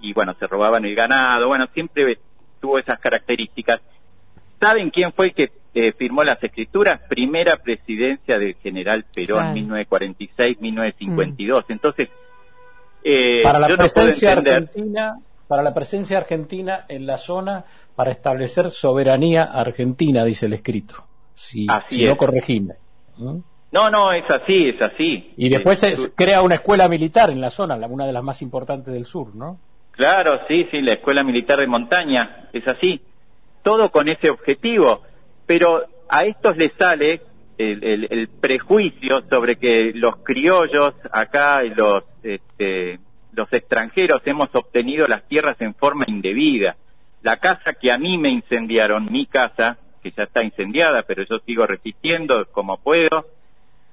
y 0.00 0.12
bueno, 0.12 0.34
se 0.38 0.46
robaban 0.46 0.84
el 0.84 0.94
ganado. 0.94 1.48
Bueno, 1.48 1.66
siempre 1.72 2.18
tuvo 2.60 2.78
esas 2.78 2.98
características. 2.98 3.80
¿Saben 4.60 4.90
quién 4.90 5.12
fue 5.12 5.26
el 5.26 5.34
que 5.34 5.50
eh, 5.74 5.92
firmó 5.92 6.24
las 6.24 6.42
escrituras? 6.42 7.00
Primera 7.08 7.56
presidencia 7.56 8.38
del 8.38 8.54
general 8.56 9.04
Perón, 9.14 9.54
1946-1952. 9.54 11.64
Entonces, 11.68 12.08
eh, 13.04 13.42
para 13.42 13.58
la 13.58 13.68
presencia 13.68 14.32
argentina, 14.32 15.18
para 15.48 15.62
la 15.62 15.74
presencia 15.74 16.18
argentina 16.18 16.84
en 16.88 17.06
la 17.06 17.18
zona 17.18 17.64
para 17.96 18.10
establecer 18.10 18.70
soberanía 18.70 19.44
argentina, 19.44 20.24
dice 20.24 20.46
el 20.46 20.54
escrito 20.54 21.11
si, 21.34 21.66
no 21.66 22.16
corregime. 22.16 22.74
¿no? 23.18 23.90
no, 23.90 24.12
es 24.12 24.24
así, 24.28 24.68
es 24.68 24.82
así. 24.82 25.32
Y 25.36 25.48
después 25.48 25.78
se 25.78 26.12
crea 26.14 26.42
una 26.42 26.56
escuela 26.56 26.88
militar 26.88 27.30
en 27.30 27.40
la 27.40 27.50
zona, 27.50 27.76
una 27.86 28.06
de 28.06 28.12
las 28.12 28.22
más 28.22 28.42
importantes 28.42 28.92
del 28.92 29.06
sur, 29.06 29.34
¿no? 29.34 29.58
Claro, 29.92 30.40
sí, 30.48 30.66
sí, 30.70 30.80
la 30.80 30.94
escuela 30.94 31.22
militar 31.22 31.58
de 31.60 31.66
montaña, 31.66 32.48
es 32.52 32.66
así. 32.66 33.00
Todo 33.62 33.90
con 33.90 34.08
ese 34.08 34.30
objetivo. 34.30 35.02
Pero 35.46 35.82
a 36.08 36.22
estos 36.22 36.56
les 36.56 36.72
sale 36.78 37.22
el, 37.58 38.28
prejuicio 38.40 39.22
sobre 39.30 39.56
que 39.56 39.92
los 39.94 40.16
criollos 40.16 40.94
acá 41.10 41.62
y 41.64 41.70
los, 41.70 42.04
este, 42.22 42.98
los 43.32 43.52
extranjeros 43.52 44.22
hemos 44.24 44.48
obtenido 44.52 45.06
las 45.06 45.26
tierras 45.28 45.56
en 45.60 45.74
forma 45.74 46.04
indebida. 46.06 46.76
La 47.22 47.36
casa 47.36 47.74
que 47.74 47.92
a 47.92 47.98
mí 47.98 48.18
me 48.18 48.30
incendiaron, 48.30 49.10
mi 49.10 49.26
casa, 49.26 49.78
que 50.02 50.10
ya 50.10 50.24
está 50.24 50.42
incendiada, 50.42 51.02
pero 51.02 51.24
yo 51.24 51.38
sigo 51.46 51.66
resistiendo 51.66 52.46
como 52.50 52.76
puedo, 52.78 53.26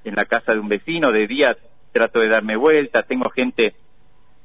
en 0.04 0.16
la 0.16 0.26
casa 0.26 0.54
de 0.54 0.60
un 0.60 0.70
vecino, 0.70 1.12
de 1.12 1.28
día 1.28 1.58
trato 1.92 2.20
de 2.20 2.30
darme 2.30 2.56
vuelta, 2.56 3.04
tengo 3.04 3.30
gente 3.30 3.76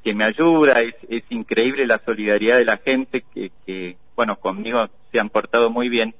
que 0.03 0.13
me 0.13 0.23
ayuda, 0.23 0.81
es, 0.81 0.95
es 1.09 1.23
increíble 1.29 1.85
la 1.87 2.01
solidaridad 2.05 2.57
de 2.57 2.65
la 2.65 2.77
gente 2.77 3.23
que, 3.33 3.51
que, 3.65 3.97
bueno, 4.15 4.37
conmigo 4.37 4.87
se 5.11 5.19
han 5.19 5.29
portado 5.29 5.69
muy 5.69 5.89
bien. 5.89 6.13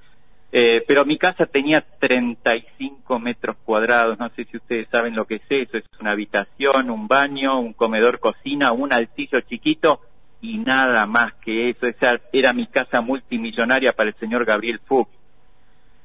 Eh, 0.51 0.83
pero 0.87 1.03
mi 1.05 1.17
casa 1.17 1.45
tenía 1.45 1.81
35 1.99 3.19
metros 3.19 3.57
cuadrados, 3.65 4.17
no 4.17 4.29
sé 4.29 4.45
si 4.45 4.57
ustedes 4.57 4.87
saben 4.89 5.15
lo 5.15 5.25
que 5.25 5.35
es 5.35 5.41
eso, 5.49 5.77
es 5.77 5.83
una 5.99 6.11
habitación, 6.11 6.89
un 6.89 7.07
baño, 7.07 7.59
un 7.59 7.73
comedor, 7.73 8.19
cocina, 8.19 8.71
un 8.71 8.93
altillo 8.93 9.41
chiquito 9.41 9.99
y 10.41 10.57
nada 10.59 11.05
más 11.05 11.33
que 11.43 11.69
eso. 11.69 11.87
Esa 11.87 12.21
era 12.31 12.53
mi 12.53 12.67
casa 12.67 13.01
multimillonaria 13.01 13.93
para 13.93 14.09
el 14.09 14.15
señor 14.15 14.45
Gabriel 14.45 14.79
Fuchs. 14.85 15.11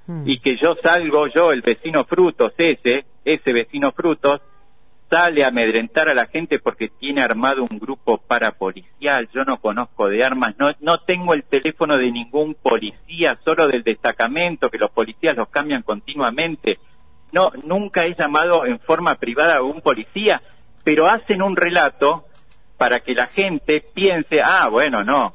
Mm. 0.07 0.23
y 0.27 0.41
que 0.41 0.57
yo 0.61 0.77
salgo, 0.83 1.29
yo, 1.29 1.53
el 1.53 1.63
vecino 1.63 2.05
Frutos, 2.05 2.53
ese, 2.57 3.05
ese 3.25 3.53
vecino 3.53 3.93
Frutos, 3.93 4.41
sale 5.11 5.45
a 5.45 5.49
amedrentar 5.49 6.09
a 6.09 6.15
la 6.15 6.27
gente 6.27 6.61
porque 6.61 6.89
tiene 6.89 7.21
armado 7.21 7.67
un 7.69 7.79
grupo 7.79 8.19
parapolicial, 8.19 9.29
yo 9.35 9.45
no 9.45 9.61
conozco 9.61 10.09
de 10.09 10.25
armas, 10.25 10.55
no, 10.57 10.71
no 10.81 11.01
tengo 11.01 11.35
el 11.35 11.43
teléfono 11.43 11.99
de 11.99 12.13
ningún 12.13 12.55
policía, 12.55 13.39
solo 13.45 13.67
del 13.67 13.83
destacamento, 13.83 14.71
que 14.71 14.79
los 14.79 14.91
policías 14.91 15.37
los 15.37 15.49
cambian 15.49 15.83
continuamente, 15.83 16.79
no, 17.33 17.51
nunca 17.65 18.05
he 18.05 18.15
llamado 18.15 18.67
en 18.67 18.79
forma 18.81 19.17
privada 19.17 19.57
a 19.57 19.63
un 19.63 19.81
policía, 19.81 20.43
pero 20.85 21.09
hacen 21.09 21.43
un 21.43 21.57
relato 21.57 22.25
para 22.79 23.01
que 23.01 23.15
la 23.15 23.27
gente 23.27 23.85
piense, 23.93 24.41
ah, 24.43 24.69
bueno, 24.71 25.03
no, 25.05 25.35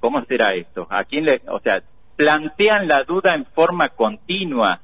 ¿cómo 0.00 0.24
será 0.26 0.50
esto? 0.50 0.86
¿A 0.90 1.04
quién 1.04 1.24
le, 1.24 1.40
o 1.46 1.60
sea, 1.60 1.82
plantean 2.16 2.88
la 2.88 3.02
duda 3.02 3.34
en 3.34 3.44
forma 3.46 3.88
continua. 3.90 4.80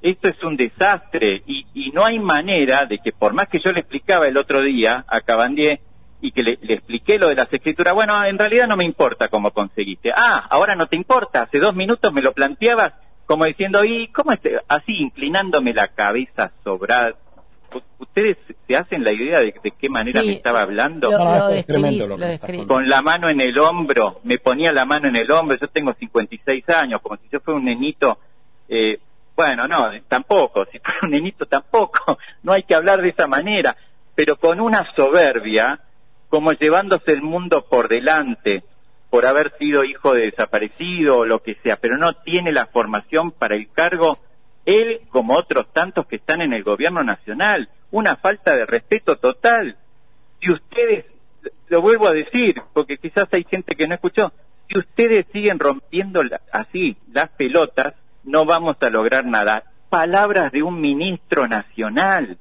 Esto 0.00 0.28
es 0.28 0.42
un 0.42 0.56
desastre 0.56 1.42
y, 1.46 1.62
no 1.92 2.06
hay 2.06 2.18
manera 2.18 2.86
de 2.86 2.98
que 2.98 3.12
por 3.12 3.34
más 3.34 3.48
que 3.48 3.60
yo 3.62 3.70
le 3.70 3.80
explicaba 3.80 4.26
el 4.26 4.38
otro 4.38 4.62
día 4.62 5.04
a 5.06 5.20
Cabandier 5.20 5.80
y 6.22 6.32
que 6.32 6.42
le, 6.42 6.52
expliqué 6.62 7.18
lo 7.18 7.28
de 7.28 7.34
las 7.34 7.52
escrituras, 7.52 7.92
bueno, 7.92 8.24
en 8.24 8.38
realidad 8.38 8.66
no 8.66 8.78
me 8.78 8.84
importa 8.84 9.28
cómo 9.28 9.50
conseguiste. 9.50 10.10
Ah, 10.16 10.46
ahora 10.48 10.74
no 10.74 10.86
te 10.86 10.96
importa, 10.96 11.42
hace 11.42 11.58
dos 11.58 11.74
minutos 11.74 12.10
me 12.12 12.22
lo 12.22 12.32
planteabas 12.32 12.94
como 13.26 13.44
diciendo, 13.44 13.84
¿y 13.84 14.08
cómo 14.08 14.32
este? 14.32 14.60
Así 14.68 14.92
inclinándome 14.96 15.72
la 15.72 15.88
cabeza 15.88 16.52
sobrada, 16.64 17.14
¿Ustedes 17.98 18.36
se 18.66 18.76
hacen 18.76 19.04
la 19.04 19.12
idea 19.12 19.40
de, 19.40 19.52
qué 19.52 19.88
manera 19.88 20.22
me 20.22 20.32
estaba 20.32 20.62
hablando? 20.62 21.10
Con 22.66 22.88
la 22.88 23.02
mano 23.02 23.28
en 23.28 23.40
el 23.40 23.58
hombro, 23.58 24.20
me 24.24 24.38
ponía 24.38 24.72
la 24.72 24.84
mano 24.84 25.08
en 25.08 25.16
el 25.16 25.30
hombro, 25.30 25.58
yo 25.58 25.68
tengo 25.68 25.94
56 25.94 26.68
años, 26.68 27.00
como 27.00 27.16
si 27.16 27.28
yo 27.30 27.40
fuera 27.40 27.58
un 27.58 27.64
nenito. 27.64 28.18
Eh, 28.68 28.98
bueno, 29.34 29.66
no, 29.66 29.90
tampoco, 30.08 30.64
si 30.66 30.78
fuera 30.78 30.98
un 31.02 31.10
nenito 31.10 31.46
tampoco, 31.46 32.18
no 32.42 32.52
hay 32.52 32.64
que 32.64 32.74
hablar 32.74 33.00
de 33.00 33.10
esa 33.10 33.26
manera, 33.26 33.76
pero 34.14 34.36
con 34.36 34.60
una 34.60 34.86
soberbia, 34.94 35.80
como 36.28 36.52
llevándose 36.52 37.12
el 37.12 37.22
mundo 37.22 37.64
por 37.68 37.88
delante, 37.88 38.62
por 39.10 39.26
haber 39.26 39.52
sido 39.58 39.84
hijo 39.84 40.14
de 40.14 40.30
desaparecido 40.30 41.18
o 41.18 41.26
lo 41.26 41.42
que 41.42 41.56
sea, 41.62 41.76
pero 41.76 41.98
no 41.98 42.14
tiene 42.24 42.50
la 42.50 42.66
formación 42.66 43.30
para 43.30 43.56
el 43.56 43.70
cargo 43.70 44.18
él 44.64 45.00
como 45.10 45.34
otros 45.34 45.72
tantos 45.72 46.06
que 46.06 46.16
están 46.16 46.40
en 46.40 46.52
el 46.52 46.62
gobierno 46.62 47.02
nacional, 47.02 47.68
una 47.90 48.16
falta 48.16 48.54
de 48.54 48.66
respeto 48.66 49.16
total. 49.16 49.76
Si 50.40 50.50
ustedes, 50.50 51.06
lo 51.68 51.80
vuelvo 51.80 52.08
a 52.08 52.12
decir, 52.12 52.60
porque 52.72 52.98
quizás 52.98 53.28
hay 53.32 53.44
gente 53.44 53.74
que 53.74 53.86
no 53.86 53.94
escuchó, 53.94 54.32
si 54.68 54.78
ustedes 54.78 55.26
siguen 55.32 55.58
rompiendo 55.58 56.22
así 56.52 56.96
las 57.12 57.28
pelotas, 57.30 57.94
no 58.24 58.44
vamos 58.44 58.76
a 58.80 58.90
lograr 58.90 59.26
nada. 59.26 59.64
Palabras 59.90 60.52
de 60.52 60.62
un 60.62 60.80
ministro 60.80 61.46
nacional, 61.46 62.38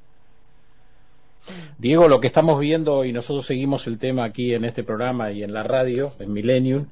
Diego, 1.77 2.07
lo 2.07 2.21
que 2.21 2.27
estamos 2.27 2.60
viendo, 2.60 3.03
y 3.03 3.12
nosotros 3.12 3.45
seguimos 3.45 3.88
el 3.88 3.98
tema 3.98 4.24
aquí 4.24 4.53
en 4.53 4.65
este 4.65 4.83
programa 4.83 5.31
y 5.31 5.43
en 5.43 5.53
la 5.53 5.63
radio, 5.63 6.13
en 6.19 6.31
Millennium, 6.31 6.86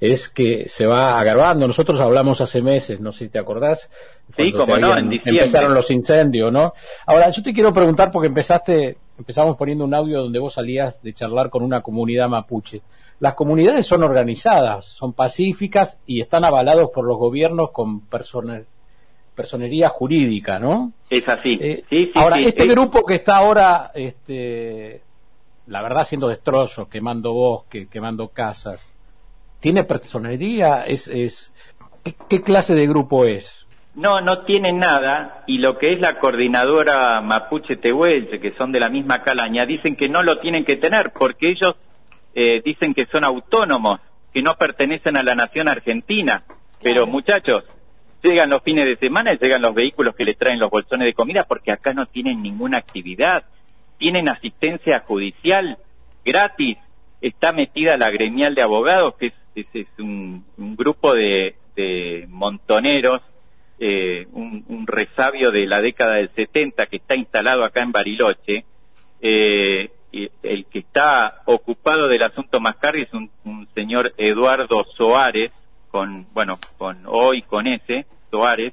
es 0.00 0.28
que 0.28 0.68
se 0.68 0.86
va 0.86 1.18
agravando. 1.18 1.66
Nosotros 1.66 1.98
hablamos 2.00 2.40
hace 2.40 2.60
meses, 2.60 3.00
no 3.00 3.12
sé 3.12 3.26
si 3.26 3.30
te 3.30 3.38
acordás. 3.38 3.90
Sí, 4.36 4.52
como 4.52 4.76
no, 4.76 4.96
en 4.96 5.08
diciembre. 5.08 5.44
Empezaron 5.44 5.74
los 5.74 5.90
incendios, 5.90 6.52
¿no? 6.52 6.74
Ahora, 7.06 7.30
yo 7.30 7.42
te 7.42 7.52
quiero 7.52 7.72
preguntar, 7.72 8.12
porque 8.12 8.28
empezaste, 8.28 8.98
empezamos 9.18 9.56
poniendo 9.56 9.84
un 9.84 9.94
audio 9.94 10.22
donde 10.22 10.38
vos 10.38 10.54
salías 10.54 11.02
de 11.02 11.14
charlar 11.14 11.48
con 11.48 11.62
una 11.62 11.80
comunidad 11.80 12.28
mapuche. 12.28 12.82
Las 13.18 13.32
comunidades 13.32 13.86
son 13.86 14.02
organizadas, 14.02 14.84
son 14.84 15.14
pacíficas 15.14 15.98
y 16.06 16.20
están 16.20 16.44
avalados 16.44 16.90
por 16.90 17.06
los 17.06 17.16
gobiernos 17.16 17.70
con 17.70 18.00
personas 18.00 18.62
personería 19.36 19.90
jurídica, 19.90 20.58
¿no? 20.58 20.92
Es 21.08 21.28
así. 21.28 21.56
Eh, 21.60 21.84
sí, 21.88 22.06
sí, 22.06 22.12
ahora, 22.16 22.40
este 22.40 22.66
grupo 22.66 23.04
que 23.04 23.16
está 23.16 23.36
ahora, 23.36 23.92
este, 23.94 25.02
la 25.66 25.82
verdad, 25.82 26.02
haciendo 26.02 26.28
destrozos, 26.28 26.88
quemando 26.88 27.32
bosques, 27.32 27.86
quemando 27.88 28.28
casas, 28.28 28.84
¿tiene 29.60 29.84
personería? 29.84 30.82
¿Es, 30.82 31.06
es, 31.06 31.52
¿qué, 32.28 32.42
clase 32.42 32.74
de 32.74 32.88
grupo 32.88 33.26
es? 33.26 33.66
No, 33.94 34.20
no 34.20 34.44
tiene 34.44 34.72
nada, 34.72 35.44
y 35.46 35.58
lo 35.58 35.78
que 35.78 35.92
es 35.92 36.00
la 36.00 36.18
coordinadora 36.18 37.20
Mapuche 37.20 37.76
Tehuelche, 37.76 38.40
que 38.40 38.54
son 38.56 38.72
de 38.72 38.80
la 38.80 38.90
misma 38.90 39.22
calaña, 39.22 39.64
dicen 39.64 39.96
que 39.96 40.08
no 40.08 40.22
lo 40.22 40.40
tienen 40.40 40.64
que 40.64 40.76
tener, 40.76 41.12
porque 41.12 41.50
ellos 41.50 41.76
eh, 42.34 42.60
dicen 42.64 42.94
que 42.94 43.06
son 43.06 43.24
autónomos, 43.24 44.00
que 44.32 44.42
no 44.42 44.56
pertenecen 44.56 45.16
a 45.16 45.22
la 45.22 45.34
nación 45.34 45.68
argentina. 45.68 46.44
Pero 46.82 47.06
muchachos, 47.06 47.64
Llegan 48.26 48.50
los 48.50 48.64
fines 48.64 48.86
de 48.86 48.96
semana 48.96 49.34
llegan 49.34 49.62
los 49.62 49.72
vehículos 49.72 50.16
que 50.16 50.24
le 50.24 50.34
traen 50.34 50.58
los 50.58 50.68
bolsones 50.68 51.06
de 51.06 51.14
comida 51.14 51.44
porque 51.44 51.70
acá 51.70 51.92
no 51.92 52.06
tienen 52.06 52.42
ninguna 52.42 52.78
actividad. 52.78 53.44
Tienen 53.98 54.28
asistencia 54.28 55.04
judicial 55.06 55.78
gratis. 56.24 56.76
Está 57.20 57.52
metida 57.52 57.96
la 57.96 58.10
gremial 58.10 58.56
de 58.56 58.62
abogados, 58.62 59.14
que 59.14 59.32
es, 59.54 59.86
un, 60.00 60.44
grupo 60.56 61.14
de, 61.14 61.54
montoneros, 62.28 63.22
eh, 63.78 64.26
un, 64.32 64.84
resabio 64.88 65.52
de 65.52 65.68
la 65.68 65.80
década 65.80 66.14
del 66.16 66.30
70 66.34 66.86
que 66.86 66.96
está 66.96 67.14
instalado 67.14 67.64
acá 67.64 67.84
en 67.84 67.92
Bariloche. 67.92 68.64
Eh, 69.20 69.88
el 70.42 70.66
que 70.66 70.80
está 70.80 71.42
ocupado 71.44 72.08
del 72.08 72.24
asunto 72.24 72.58
Mascardi 72.58 73.02
es 73.02 73.12
un, 73.12 73.68
señor 73.72 74.14
Eduardo 74.16 74.84
Soares, 74.96 75.52
con, 75.92 76.26
bueno, 76.34 76.58
con 76.76 77.02
O 77.06 77.32
y 77.32 77.42
con 77.42 77.68
S, 77.68 78.04
Soares, 78.30 78.72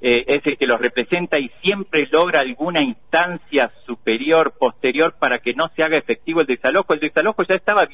eh, 0.00 0.24
es 0.28 0.46
el 0.46 0.56
que 0.56 0.66
los 0.66 0.78
representa 0.78 1.38
y 1.38 1.50
siempre 1.60 2.08
logra 2.10 2.40
alguna 2.40 2.82
instancia 2.82 3.72
superior, 3.84 4.52
posterior, 4.52 5.14
para 5.18 5.38
que 5.38 5.54
no 5.54 5.70
se 5.74 5.82
haga 5.82 5.96
efectivo 5.96 6.40
el 6.40 6.46
desalojo. 6.46 6.94
El 6.94 7.00
desalojo 7.00 7.42
ya 7.42 7.56
estaba 7.56 7.88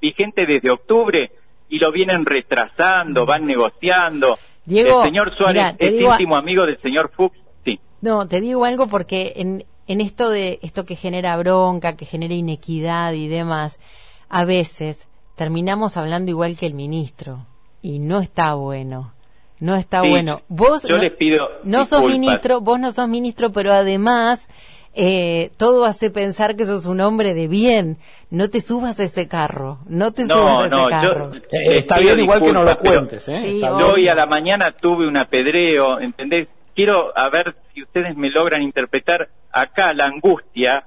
vigente 0.00 0.46
desde 0.46 0.70
octubre 0.70 1.32
y 1.68 1.78
lo 1.78 1.90
vienen 1.90 2.24
retrasando, 2.24 3.26
van 3.26 3.44
negociando. 3.44 4.38
Diego, 4.64 5.00
el 5.00 5.06
señor 5.08 5.36
Suárez 5.36 5.74
es 5.78 6.00
íntimo 6.00 6.36
amigo 6.36 6.64
del 6.64 6.80
señor 6.80 7.10
Fuchs, 7.14 7.38
sí. 7.64 7.80
No, 8.00 8.28
te 8.28 8.40
digo 8.40 8.64
algo 8.64 8.86
porque 8.86 9.32
en, 9.36 9.64
en 9.88 10.00
esto 10.00 10.30
de 10.30 10.60
esto 10.62 10.84
que 10.84 10.94
genera 10.94 11.36
bronca, 11.38 11.96
que 11.96 12.04
genera 12.04 12.34
inequidad 12.34 13.14
y 13.14 13.26
demás, 13.26 13.80
a 14.28 14.44
veces 14.44 15.08
terminamos 15.34 15.96
hablando 15.96 16.30
igual 16.30 16.56
que 16.56 16.66
el 16.66 16.74
ministro 16.74 17.46
y 17.82 17.98
no 17.98 18.20
está 18.20 18.54
bueno. 18.54 19.12
No 19.60 19.74
está 19.74 20.02
bueno. 20.02 20.42
Vos 20.48 20.84
yo 20.88 20.98
les 20.98 21.12
pido 21.12 21.48
no 21.64 21.84
sos 21.84 22.02
ministro, 22.04 22.60
vos 22.60 22.78
no 22.78 22.92
sos 22.92 23.08
ministro, 23.08 23.50
pero 23.50 23.72
además 23.72 24.48
eh, 24.94 25.50
todo 25.56 25.84
hace 25.84 26.10
pensar 26.10 26.56
que 26.56 26.64
sos 26.64 26.86
un 26.86 27.00
hombre 27.00 27.34
de 27.34 27.48
bien. 27.48 27.98
No 28.30 28.48
te 28.48 28.60
subas 28.60 29.00
a 29.00 29.04
ese 29.04 29.28
carro, 29.28 29.78
no 29.86 30.12
te 30.12 30.26
subas 30.26 30.62
a 30.62 30.66
ese 30.66 30.90
carro. 30.90 31.32
Eh, 31.52 31.78
está 31.78 31.98
bien 31.98 32.20
igual 32.20 32.42
que 32.42 32.52
no 32.52 32.64
lo 32.64 32.78
cuentes. 32.78 33.28
¿eh? 33.28 33.62
hoy 33.64 34.08
a 34.08 34.14
la 34.14 34.26
mañana 34.26 34.72
tuve 34.72 35.06
un 35.06 35.16
apedreo, 35.16 36.00
¿entendés? 36.00 36.48
Quiero 36.74 37.12
a 37.16 37.28
ver 37.28 37.56
si 37.74 37.82
ustedes 37.82 38.16
me 38.16 38.30
logran 38.30 38.62
interpretar 38.62 39.28
acá 39.52 39.92
la 39.92 40.06
angustia, 40.06 40.84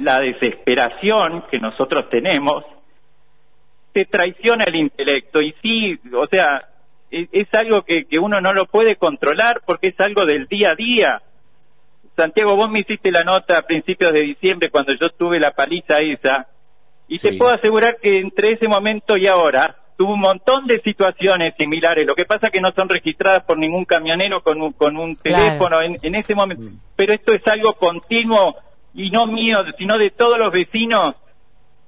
la 0.00 0.20
desesperación 0.20 1.44
que 1.50 1.58
nosotros 1.58 2.08
tenemos, 2.10 2.64
te 3.92 4.04
traiciona 4.04 4.64
el 4.64 4.76
intelecto. 4.76 5.40
Y 5.40 5.54
sí, 5.62 5.98
o 6.14 6.26
sea, 6.26 6.68
es, 7.10 7.28
es 7.32 7.54
algo 7.54 7.82
que, 7.82 8.06
que 8.06 8.18
uno 8.18 8.40
no 8.40 8.52
lo 8.52 8.66
puede 8.66 8.96
controlar 8.96 9.62
porque 9.66 9.88
es 9.88 10.00
algo 10.00 10.26
del 10.26 10.46
día 10.46 10.70
a 10.70 10.74
día 10.74 11.22
Santiago, 12.18 12.56
vos 12.56 12.68
me 12.68 12.80
hiciste 12.80 13.12
la 13.12 13.22
nota 13.22 13.58
a 13.58 13.62
principios 13.62 14.12
de 14.12 14.22
diciembre 14.22 14.70
cuando 14.70 14.92
yo 14.92 15.08
tuve 15.10 15.38
la 15.38 15.52
paliza 15.52 16.00
esa, 16.00 16.48
y 17.06 17.20
te 17.20 17.34
puedo 17.34 17.52
asegurar 17.52 17.98
que 18.02 18.18
entre 18.18 18.52
ese 18.52 18.66
momento 18.66 19.16
y 19.16 19.28
ahora 19.28 19.76
tuve 19.96 20.14
un 20.14 20.20
montón 20.20 20.66
de 20.66 20.80
situaciones 20.80 21.54
similares. 21.56 22.04
Lo 22.06 22.16
que 22.16 22.24
pasa 22.24 22.50
que 22.50 22.60
no 22.60 22.72
son 22.72 22.88
registradas 22.88 23.44
por 23.44 23.56
ningún 23.56 23.84
camionero 23.84 24.42
con 24.42 24.60
un, 24.60 24.72
con 24.72 24.96
un 24.96 25.16
teléfono 25.16 25.80
en, 25.80 26.14
ese 26.14 26.34
momento. 26.34 26.64
Mm. 26.64 26.80
Pero 26.96 27.12
esto 27.12 27.32
es 27.32 27.46
algo 27.46 27.74
continuo 27.74 28.56
y 28.94 29.10
no 29.10 29.26
mío, 29.26 29.58
sino 29.78 29.96
de 29.96 30.10
todos 30.10 30.38
los 30.38 30.50
vecinos. 30.50 31.14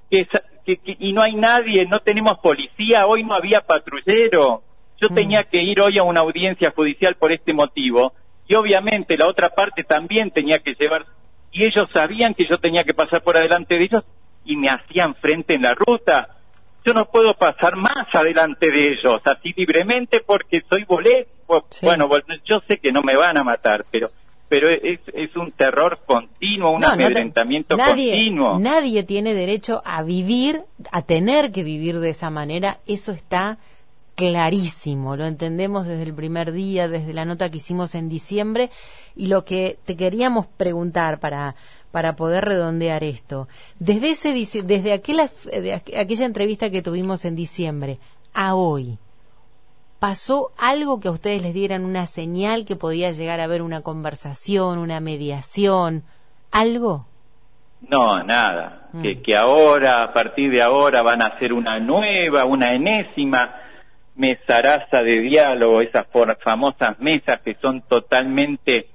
Que, 0.09 0.27
y 0.65 1.13
no 1.13 1.21
hay 1.21 1.35
nadie, 1.35 1.85
no 1.85 1.99
tenemos 1.99 2.39
policía, 2.39 3.05
hoy 3.05 3.23
no 3.23 3.35
había 3.35 3.61
patrullero. 3.61 4.63
Yo 5.01 5.09
mm. 5.09 5.15
tenía 5.15 5.43
que 5.43 5.61
ir 5.61 5.81
hoy 5.81 5.97
a 5.97 6.03
una 6.03 6.21
audiencia 6.21 6.71
judicial 6.75 7.15
por 7.15 7.31
este 7.31 7.53
motivo 7.53 8.13
y 8.47 8.55
obviamente 8.55 9.17
la 9.17 9.27
otra 9.27 9.49
parte 9.49 9.83
también 9.83 10.29
tenía 10.29 10.59
que 10.59 10.75
llevar, 10.77 11.05
y 11.53 11.63
ellos 11.63 11.87
sabían 11.93 12.33
que 12.33 12.45
yo 12.49 12.57
tenía 12.57 12.83
que 12.83 12.93
pasar 12.93 13.23
por 13.23 13.37
adelante 13.37 13.77
de 13.77 13.85
ellos 13.85 14.03
y 14.43 14.57
me 14.57 14.69
hacían 14.69 15.15
frente 15.15 15.55
en 15.55 15.61
la 15.61 15.73
ruta. 15.73 16.37
Yo 16.83 16.93
no 16.93 17.05
puedo 17.05 17.33
pasar 17.35 17.75
más 17.75 18.07
adelante 18.13 18.69
de 18.71 18.89
ellos, 18.89 19.21
así 19.23 19.53
libremente, 19.55 20.19
porque 20.19 20.63
soy 20.69 20.83
boleto. 20.83 21.63
Bueno, 21.81 22.09
yo 22.45 22.61
sé 22.67 22.77
que 22.79 22.91
no 22.91 23.01
me 23.03 23.15
van 23.15 23.37
a 23.37 23.43
matar, 23.43 23.85
pero 23.89 24.09
pero 24.49 24.67
es, 24.69 24.99
es 25.13 25.33
un 25.37 25.51
terror 25.53 25.99
continuo, 26.05 26.71
un 26.71 26.83
amedrentamiento 26.83 27.77
continuo. 27.77 28.59
Nadie 28.59 29.03
tiene 29.03 29.33
derecho 29.33 29.81
a 29.85 30.03
vivir, 30.03 30.63
a 30.91 31.03
tener 31.03 31.53
que 31.53 31.63
vivir 31.63 31.99
de 31.99 32.09
esa 32.09 32.29
manera. 32.29 32.79
Eso 32.85 33.13
está 33.13 33.59
clarísimo, 34.21 35.15
lo 35.15 35.25
entendemos 35.25 35.87
desde 35.87 36.03
el 36.03 36.13
primer 36.13 36.51
día, 36.51 36.87
desde 36.87 37.11
la 37.11 37.25
nota 37.25 37.49
que 37.49 37.57
hicimos 37.57 37.95
en 37.95 38.07
diciembre 38.07 38.69
y 39.15 39.27
lo 39.27 39.43
que 39.45 39.79
te 39.83 39.95
queríamos 39.95 40.45
preguntar 40.45 41.19
para 41.19 41.55
para 41.89 42.15
poder 42.15 42.45
redondear 42.45 43.03
esto. 43.03 43.47
Desde 43.79 44.11
ese 44.11 44.31
desde 44.61 44.93
aquella, 44.93 45.27
aquella 45.97 46.25
entrevista 46.27 46.69
que 46.69 46.83
tuvimos 46.83 47.25
en 47.25 47.35
diciembre 47.35 47.97
a 48.31 48.53
hoy, 48.53 48.99
¿pasó 49.99 50.51
algo 50.55 50.99
que 50.99 51.07
a 51.07 51.11
ustedes 51.11 51.41
les 51.41 51.55
dieran 51.55 51.83
una 51.83 52.05
señal 52.05 52.63
que 52.65 52.75
podía 52.75 53.11
llegar 53.11 53.39
a 53.39 53.45
haber 53.45 53.63
una 53.63 53.81
conversación, 53.81 54.77
una 54.77 54.99
mediación, 54.99 56.03
algo? 56.51 57.07
No, 57.89 58.23
nada. 58.23 58.87
Que, 59.01 59.15
mm. 59.15 59.21
que 59.23 59.35
ahora, 59.35 60.03
a 60.03 60.13
partir 60.13 60.51
de 60.51 60.61
ahora, 60.61 61.01
van 61.01 61.23
a 61.23 61.25
hacer 61.25 61.53
una 61.53 61.79
nueva, 61.79 62.45
una 62.45 62.71
enésima 62.75 63.60
mesaraza 64.15 65.01
de 65.01 65.19
diálogo, 65.21 65.81
esas 65.81 66.05
famosas 66.43 66.99
mesas 66.99 67.41
que 67.41 67.55
son 67.61 67.81
totalmente 67.81 68.87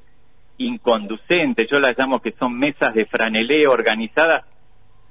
inconducentes, 0.59 1.69
yo 1.71 1.81
las 1.81 1.97
llamo 1.99 2.21
que 2.21 2.35
son 2.39 2.59
mesas 2.59 2.95
de 2.95 3.07
franeleo 3.07 3.73
organizadas 3.73 4.45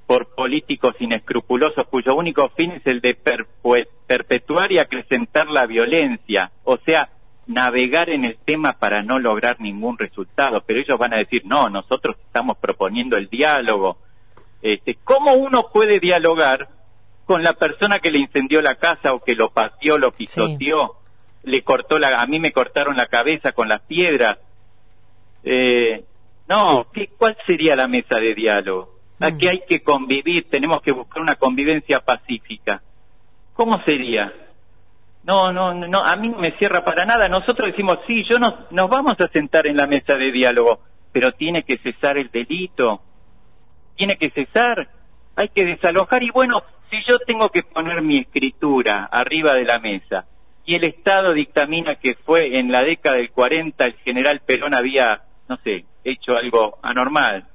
por 0.07 0.35
políticos 0.35 0.95
inescrupulosos 0.99 1.87
cuyo 1.87 2.15
único 2.15 2.49
fin 2.49 2.71
es 2.71 2.85
el 2.85 3.01
de 3.01 3.15
perpetuar 4.07 4.71
y 4.71 4.77
acrecentar 4.77 5.47
la 5.47 5.65
violencia, 5.65 6.51
o 6.63 6.77
sea, 6.77 7.09
navegar 7.47 8.09
en 8.09 8.25
el 8.25 8.37
tema 8.43 8.73
para 8.73 9.03
no 9.03 9.19
lograr 9.19 9.59
ningún 9.59 9.97
resultado, 9.97 10.63
pero 10.65 10.79
ellos 10.79 10.97
van 10.97 11.13
a 11.13 11.17
decir, 11.17 11.43
no, 11.45 11.69
nosotros 11.69 12.17
estamos 12.25 12.57
proponiendo 12.57 13.17
el 13.17 13.29
diálogo. 13.29 13.97
Este, 14.61 14.97
¿Cómo 15.03 15.33
uno 15.33 15.69
puede 15.71 15.99
dialogar 15.99 16.69
con 17.25 17.43
la 17.43 17.53
persona 17.53 17.99
que 17.99 18.11
le 18.11 18.19
incendió 18.19 18.61
la 18.61 18.75
casa 18.75 19.13
o 19.13 19.23
que 19.23 19.35
lo 19.35 19.49
pateó, 19.49 19.97
lo 19.97 20.11
pisoteó, 20.11 20.97
le 21.43 21.63
cortó 21.63 21.99
la, 21.99 22.21
a 22.21 22.27
mí 22.27 22.39
me 22.39 22.51
cortaron 22.51 22.95
la 22.95 23.07
cabeza 23.07 23.51
con 23.51 23.67
las 23.67 23.81
piedras. 23.81 24.37
Eh, 25.43 26.03
no, 26.47 26.87
¿qué, 26.93 27.09
¿cuál 27.17 27.35
sería 27.47 27.75
la 27.75 27.87
mesa 27.87 28.19
de 28.19 28.33
diálogo? 28.33 28.95
Aquí 29.19 29.45
mm. 29.45 29.49
hay 29.49 29.63
que 29.67 29.81
convivir, 29.81 30.49
tenemos 30.49 30.81
que 30.81 30.91
buscar 30.91 31.21
una 31.21 31.35
convivencia 31.35 31.99
pacífica. 31.99 32.81
¿Cómo 33.53 33.81
sería? 33.83 34.31
No, 35.23 35.51
no, 35.51 35.73
no, 35.73 36.03
a 36.03 36.15
mí 36.15 36.29
no 36.29 36.37
me 36.37 36.55
cierra 36.57 36.85
para 36.85 37.05
nada. 37.05 37.27
Nosotros 37.27 37.71
decimos, 37.71 37.97
sí, 38.05 38.23
yo 38.29 38.37
nos, 38.37 38.71
nos 38.71 38.89
vamos 38.89 39.15
a 39.19 39.27
sentar 39.29 39.65
en 39.65 39.77
la 39.77 39.87
mesa 39.87 40.15
de 40.15 40.31
diálogo, 40.31 40.81
pero 41.11 41.31
tiene 41.31 41.63
que 41.63 41.77
cesar 41.77 42.17
el 42.17 42.29
delito. 42.29 43.01
Tiene 43.95 44.17
que 44.17 44.29
cesar. 44.29 44.89
Hay 45.35 45.49
que 45.49 45.65
desalojar 45.65 46.21
y 46.21 46.29
bueno, 46.29 46.61
si 46.95 47.11
yo 47.11 47.19
tengo 47.19 47.49
que 47.49 47.63
poner 47.63 48.01
mi 48.01 48.19
escritura 48.19 49.05
arriba 49.11 49.53
de 49.53 49.65
la 49.65 49.79
mesa 49.79 50.25
y 50.65 50.75
el 50.75 50.83
Estado 50.83 51.33
dictamina 51.33 51.95
que 51.95 52.15
fue 52.15 52.57
en 52.57 52.71
la 52.71 52.83
década 52.83 53.17
del 53.17 53.31
40 53.31 53.85
el 53.85 53.93
general 53.95 54.41
Perón 54.45 54.73
había, 54.73 55.23
no 55.47 55.57
sé, 55.57 55.85
hecho 56.03 56.33
algo 56.37 56.79
anormal, 56.81 57.47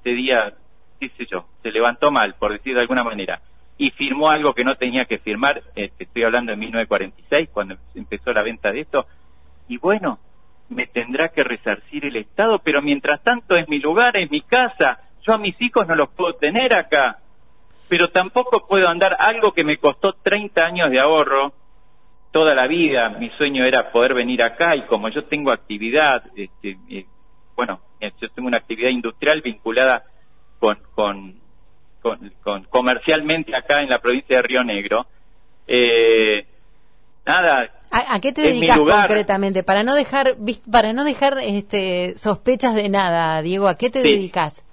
ese 0.00 0.10
día, 0.14 0.54
qué 1.00 1.08
sé 1.16 1.26
yo, 1.30 1.46
se 1.62 1.70
levantó 1.70 2.10
mal, 2.12 2.34
por 2.34 2.52
decir 2.52 2.74
de 2.74 2.82
alguna 2.82 3.02
manera, 3.02 3.40
y 3.78 3.90
firmó 3.90 4.30
algo 4.30 4.54
que 4.54 4.64
no 4.64 4.76
tenía 4.76 5.04
que 5.06 5.18
firmar, 5.18 5.62
este, 5.74 6.04
estoy 6.04 6.24
hablando 6.24 6.52
de 6.52 6.58
1946, 6.58 7.48
cuando 7.52 7.76
empezó 7.94 8.32
la 8.32 8.42
venta 8.42 8.70
de 8.70 8.80
esto, 8.80 9.06
y 9.66 9.78
bueno, 9.78 10.18
me 10.68 10.86
tendrá 10.86 11.28
que 11.28 11.42
resarcir 11.42 12.04
el 12.04 12.16
Estado, 12.16 12.60
pero 12.60 12.82
mientras 12.82 13.22
tanto 13.22 13.56
es 13.56 13.68
mi 13.68 13.78
lugar, 13.78 14.16
es 14.16 14.30
mi 14.30 14.42
casa, 14.42 15.00
yo 15.26 15.32
a 15.32 15.38
mis 15.38 15.60
hijos 15.60 15.86
no 15.88 15.96
los 15.96 16.10
puedo 16.10 16.34
tener 16.34 16.74
acá, 16.74 17.18
pero 17.88 18.08
tampoco 18.10 18.66
puedo 18.66 18.88
andar 18.88 19.16
algo 19.18 19.52
que 19.52 19.64
me 19.64 19.78
costó 19.78 20.14
30 20.14 20.64
años 20.64 20.90
de 20.90 21.00
ahorro 21.00 21.52
toda 22.34 22.54
la 22.54 22.66
vida. 22.66 23.10
Mi 23.10 23.30
sueño 23.30 23.64
era 23.64 23.92
poder 23.92 24.12
venir 24.14 24.42
acá 24.42 24.74
y 24.76 24.86
como 24.86 25.08
yo 25.08 25.24
tengo 25.24 25.52
actividad, 25.52 26.24
este, 26.34 26.76
eh, 26.90 27.06
bueno, 27.54 27.80
eh, 28.00 28.10
yo 28.20 28.28
tengo 28.30 28.48
una 28.48 28.56
actividad 28.56 28.90
industrial 28.90 29.40
vinculada 29.40 30.04
con, 30.58 30.78
con, 30.94 31.40
con, 32.42 32.64
comercialmente 32.64 33.54
acá 33.56 33.80
en 33.80 33.88
la 33.88 34.00
provincia 34.00 34.38
de 34.38 34.42
Río 34.42 34.64
Negro. 34.64 35.06
Eh, 35.66 36.44
nada. 37.24 37.70
¿A, 37.90 38.18
qué 38.20 38.32
te 38.32 38.42
dedicas 38.42 38.78
concretamente? 38.78 39.62
Para 39.62 39.84
no 39.84 39.94
dejar, 39.94 40.36
para 40.70 40.92
no 40.92 41.04
dejar 41.04 41.38
este, 41.40 42.18
sospechas 42.18 42.74
de 42.74 42.88
nada, 42.88 43.40
Diego, 43.42 43.68
¿a 43.68 43.76
qué 43.76 43.90
te 43.90 44.02
dedicas? 44.02 44.64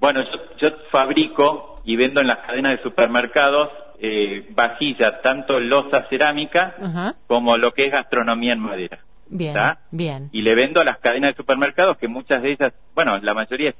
Bueno, 0.00 0.20
yo 0.60 0.70
fabrico 0.90 1.71
y 1.84 1.96
vendo 1.96 2.20
en 2.20 2.26
las 2.26 2.38
cadenas 2.38 2.72
de 2.72 2.82
supermercados 2.82 3.70
eh, 3.98 4.48
vajilla, 4.50 5.20
tanto 5.22 5.60
losa 5.60 6.06
cerámica 6.08 7.14
como 7.26 7.56
lo 7.56 7.72
que 7.72 7.84
es 7.84 7.92
gastronomía 7.92 8.52
en 8.52 8.60
madera. 8.60 8.98
Bien, 9.28 9.56
bien. 9.90 10.28
Y 10.32 10.42
le 10.42 10.54
vendo 10.54 10.80
a 10.80 10.84
las 10.84 10.98
cadenas 10.98 11.30
de 11.30 11.36
supermercados 11.36 11.96
que 11.96 12.08
muchas 12.08 12.42
de 12.42 12.52
ellas, 12.52 12.72
bueno, 12.94 13.18
la 13.18 13.32
mayoría 13.32 13.74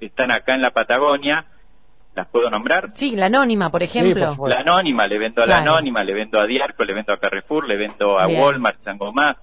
están 0.00 0.30
acá 0.30 0.54
en 0.54 0.60
la 0.60 0.70
Patagonia, 0.70 1.46
¿las 2.14 2.26
puedo 2.28 2.50
nombrar? 2.50 2.90
Sí, 2.94 3.16
la 3.16 3.26
Anónima, 3.26 3.70
por 3.70 3.82
ejemplo. 3.82 4.36
la 4.46 4.56
Anónima, 4.58 5.06
le 5.06 5.18
vendo 5.18 5.42
a 5.42 5.46
la 5.46 5.58
Anónima, 5.58 6.04
le 6.04 6.12
vendo 6.12 6.38
a 6.38 6.46
Diarco, 6.46 6.84
le 6.84 6.92
vendo 6.92 7.12
a 7.12 7.18
Carrefour, 7.18 7.66
le 7.66 7.76
vendo 7.76 8.18
a 8.18 8.26
Walmart, 8.26 8.82
Sangomar. 8.84 9.38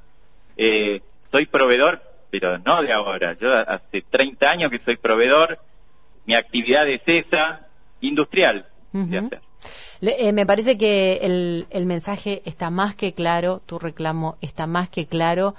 Eh, 0.58 1.02
soy 1.32 1.46
proveedor, 1.48 2.02
pero 2.30 2.58
no 2.60 2.82
de 2.84 2.94
ahora. 2.94 3.36
Yo 3.40 3.52
hace 3.54 4.04
30 4.10 4.50
años 4.50 4.70
que 4.70 4.80
soy 4.80 4.98
proveedor 4.98 5.60
mi 6.26 6.36
actividad 6.36 6.88
es 6.88 7.02
esa, 7.06 7.68
industrial. 8.02 8.66
Eh, 10.02 10.34
me 10.34 10.46
parece 10.46 10.78
que 10.78 11.20
el, 11.22 11.68
el 11.70 11.86
mensaje 11.86 12.42
está 12.46 12.70
más 12.70 12.96
que 12.96 13.14
claro, 13.14 13.62
tu 13.66 13.80
reclamo 13.80 14.38
está 14.42 14.68
más 14.68 14.90
que 14.90 15.06
claro. 15.06 15.56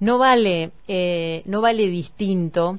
No 0.00 0.18
vale, 0.18 0.72
eh, 0.88 1.42
no 1.46 1.60
vale 1.60 1.88
distinto 1.88 2.78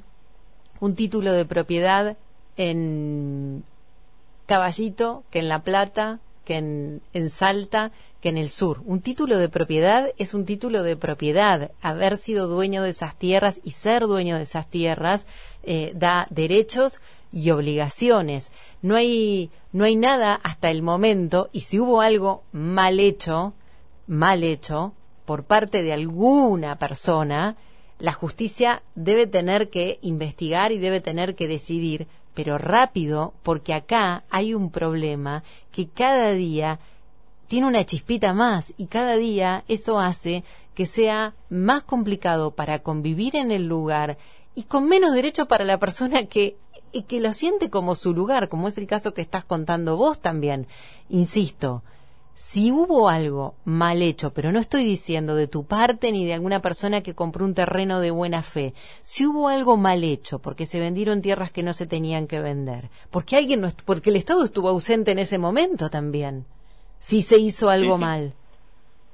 un 0.80 0.96
título 0.96 1.32
de 1.32 1.46
propiedad 1.46 2.18
en 2.58 3.64
Caballito 4.46 5.24
que 5.32 5.40
en 5.40 5.48
La 5.48 5.64
Plata, 5.64 6.20
que 6.46 6.56
en, 6.56 7.30
Salta, 7.30 7.92
que 8.22 8.30
en 8.30 8.38
el 8.38 8.50
sur. 8.50 8.82
Un 8.86 9.02
título 9.02 9.38
de 9.38 9.50
propiedad 9.50 10.12
es 10.18 10.34
un 10.34 10.46
título 10.46 10.84
de 10.84 10.96
propiedad. 10.96 11.72
Haber 11.82 12.18
sido 12.18 12.48
dueño 12.48 12.84
de 12.84 12.92
esas 12.92 13.18
tierras 13.18 13.60
y 13.64 13.72
ser 13.72 14.08
dueño 14.08 14.38
de 14.38 14.44
esas 14.44 14.70
tierras 14.70 15.26
eh, 15.64 15.92
da 15.96 16.28
derechos 16.30 17.02
y 17.34 17.50
obligaciones. 17.50 18.52
No 18.82 18.96
hay, 18.96 19.50
no 19.74 19.84
hay 19.84 19.98
nada 19.98 20.40
hasta 20.44 20.70
el 20.70 20.82
momento, 20.82 21.50
y 21.52 21.62
si 21.62 21.80
hubo 21.80 22.00
algo 22.00 22.44
mal 22.54 23.00
hecho, 23.02 23.54
mal 24.08 24.44
hecho, 24.44 24.94
por 25.26 25.44
parte 25.44 25.84
de 25.84 25.92
alguna 25.92 26.78
persona, 26.78 27.58
la 28.00 28.14
justicia 28.14 28.84
debe 28.94 29.28
tener 29.28 29.70
que 29.70 30.00
investigar 30.02 30.72
y 30.72 30.78
debe 30.78 31.02
tener 31.02 31.36
que 31.36 31.48
decidir 31.48 32.08
pero 32.36 32.60
rápido, 32.60 33.34
porque 33.42 33.74
acá 33.74 34.24
hay 34.30 34.54
un 34.54 34.70
problema 34.70 35.44
que 35.72 35.88
cada 35.88 36.34
día 36.34 36.80
tiene 37.48 37.68
una 37.68 37.86
chispita 37.86 38.34
más 38.34 38.74
y 38.78 38.88
cada 38.88 39.16
día 39.16 39.64
eso 39.68 40.00
hace 40.00 40.44
que 40.74 40.86
sea 40.86 41.34
más 41.50 41.84
complicado 41.84 42.52
para 42.52 42.80
convivir 42.80 43.36
en 43.36 43.52
el 43.52 43.68
lugar 43.68 44.18
y 44.54 44.64
con 44.64 44.88
menos 44.88 45.14
derecho 45.14 45.48
para 45.48 45.64
la 45.64 45.80
persona 45.80 46.26
que, 46.26 46.58
que 47.08 47.20
lo 47.20 47.34
siente 47.34 47.70
como 47.70 47.96
su 47.96 48.14
lugar, 48.14 48.50
como 48.50 48.68
es 48.68 48.78
el 48.78 48.88
caso 48.88 49.14
que 49.14 49.22
estás 49.22 49.46
contando 49.46 49.96
vos 49.96 50.20
también. 50.20 50.68
Insisto, 51.10 51.84
si 52.36 52.70
hubo 52.70 53.08
algo 53.08 53.56
mal 53.64 54.02
hecho, 54.02 54.34
pero 54.34 54.52
no 54.52 54.60
estoy 54.60 54.84
diciendo 54.84 55.36
de 55.36 55.48
tu 55.48 55.66
parte 55.66 56.12
ni 56.12 56.26
de 56.26 56.34
alguna 56.34 56.62
persona 56.62 57.02
que 57.02 57.16
compró 57.16 57.46
un 57.46 57.54
terreno 57.54 58.02
de 58.02 58.12
buena 58.12 58.44
fe, 58.44 58.74
si 59.02 59.26
hubo 59.26 59.48
algo 59.48 59.78
mal 59.78 60.04
hecho 60.04 60.40
porque 60.40 60.66
se 60.66 60.82
vendieron 60.82 61.22
tierras 61.22 61.52
que 61.52 61.64
no 61.64 61.72
se 61.72 61.88
tenían 61.88 62.28
que 62.28 62.42
vender, 62.42 62.90
porque 63.10 63.38
alguien 63.38 63.62
no, 63.62 63.70
porque 63.86 64.10
el 64.10 64.18
Estado 64.18 64.44
estuvo 64.44 64.68
ausente 64.68 65.12
en 65.12 65.20
ese 65.20 65.38
momento 65.38 65.90
también, 65.90 66.46
si 67.00 67.22
se 67.22 67.38
hizo 67.38 67.70
algo 67.70 67.98
mal. 67.98 68.34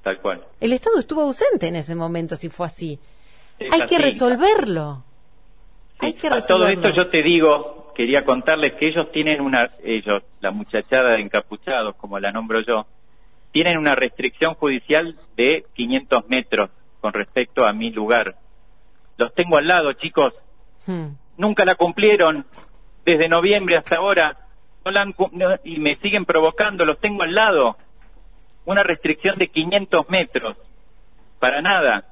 Tal 0.01 0.19
cual. 0.19 0.43
El 0.59 0.73
Estado 0.73 0.97
estuvo 0.97 1.21
ausente 1.21 1.67
en 1.67 1.75
ese 1.75 1.93
momento 1.93 2.35
si 2.35 2.49
fue 2.49 2.65
así. 2.65 2.99
Hay 3.71 3.85
que 3.85 3.99
resolverlo. 3.99 5.03
Hay 5.99 6.13
que 6.13 6.27
resolverlo. 6.27 6.65
A 6.65 6.73
todo 6.73 6.89
esto 6.89 7.03
yo 7.03 7.11
te 7.11 7.21
digo, 7.21 7.93
quería 7.93 8.25
contarles 8.25 8.73
que 8.73 8.87
ellos 8.87 9.11
tienen 9.11 9.41
una, 9.41 9.69
ellos, 9.83 10.23
la 10.39 10.49
muchachada 10.49 11.11
de 11.11 11.21
encapuchados, 11.21 11.95
como 11.97 12.19
la 12.19 12.31
nombro 12.31 12.61
yo, 12.61 12.87
tienen 13.51 13.77
una 13.77 13.95
restricción 13.95 14.55
judicial 14.55 15.17
de 15.35 15.65
500 15.73 16.29
metros 16.29 16.69
con 16.99 17.13
respecto 17.13 17.65
a 17.65 17.73
mi 17.73 17.91
lugar. 17.91 18.35
Los 19.17 19.33
tengo 19.33 19.57
al 19.57 19.67
lado, 19.67 19.93
chicos. 19.93 20.33
Hmm. 20.85 21.09
Nunca 21.37 21.65
la 21.65 21.75
cumplieron 21.75 22.45
desde 23.05 23.27
noviembre 23.27 23.77
hasta 23.77 23.97
ahora. 23.97 24.37
y 25.63 25.79
me 25.79 25.97
siguen 25.97 26.25
provocando, 26.25 26.85
los 26.85 26.99
tengo 26.99 27.23
al 27.23 27.33
lado. 27.33 27.77
Una 28.65 28.83
restricción 28.83 29.37
de 29.37 29.47
500 29.47 30.09
metros. 30.09 30.57
Para 31.39 31.61
nada. 31.61 32.05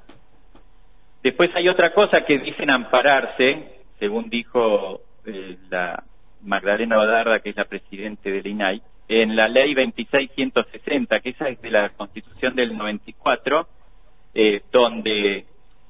Después 1.24 1.50
hay 1.56 1.68
otra 1.68 1.94
cosa 1.94 2.22
que 2.22 2.40
dicen 2.40 2.70
ampararse, 2.70 3.82
según 4.00 4.30
dijo 4.30 5.02
eh, 5.26 5.58
la 5.70 6.04
Magdalena 6.42 6.98
Odarda, 6.98 7.40
que 7.40 7.50
es 7.50 7.56
la 7.56 7.66
presidente 7.66 8.32
del 8.32 8.48
INAI, 8.48 8.82
en 9.10 9.36
la 9.36 9.48
ley 9.48 9.74
2660, 9.74 11.20
que 11.20 11.30
esa 11.32 11.50
es 11.50 11.60
de 11.62 11.72
la 11.72 11.90
Constitución 11.90 12.56
del 12.56 12.78
94, 12.78 13.68
eh, 14.36 14.62
donde 14.72 15.46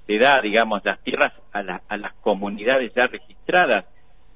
se 0.07 0.17
da, 0.17 0.39
digamos, 0.41 0.83
las 0.85 1.03
tierras 1.03 1.33
a, 1.51 1.81
a 1.85 1.97
las 1.97 2.13
comunidades 2.21 2.93
ya 2.95 3.07
registradas. 3.07 3.85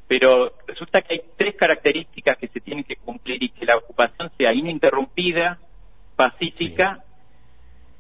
Pero 0.06 0.54
resulta 0.68 1.02
que 1.02 1.14
hay 1.14 1.22
tres 1.38 1.56
características 1.56 2.38
que 2.38 2.50
se 2.50 2.60
tienen 2.60 2.84
que 2.84 2.98
cumplir 2.98 3.42
y 3.42 3.50
que 3.50 3.66
la 3.66 3.78
ocupación 3.78 4.30
sea 4.38 4.54
ininterrumpida, 4.54 5.60
pacífica 6.18 7.06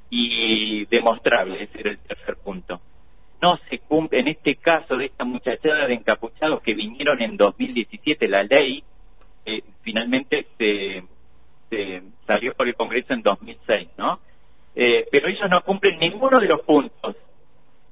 y 0.09 0.85
demostrable. 0.87 1.63
Ese 1.63 1.79
era 1.79 1.91
el 1.91 1.99
tercer 1.99 2.35
punto. 2.35 2.81
No 3.41 3.57
se 3.69 3.79
cumple, 3.79 4.19
en 4.19 4.27
este 4.27 4.57
caso 4.57 4.97
de 4.97 5.05
esta 5.05 5.23
muchachada 5.23 5.87
de 5.87 5.93
encapuchados 5.93 6.61
que 6.61 6.73
vinieron 6.73 7.21
en 7.21 7.37
2017, 7.37 8.27
la 8.27 8.43
ley 8.43 8.83
eh, 9.45 9.63
finalmente 9.81 10.47
se, 10.57 11.03
salió 12.27 12.53
por 12.53 12.67
el 12.67 12.75
Congreso 12.75 13.13
en 13.13 13.21
2006, 13.21 13.89
¿no? 13.97 14.19
Eh, 14.75 15.07
pero 15.11 15.27
ellos 15.27 15.49
no 15.49 15.63
cumplen 15.63 15.99
ninguno 15.99 16.39
de 16.39 16.47
los 16.47 16.61
puntos. 16.61 17.15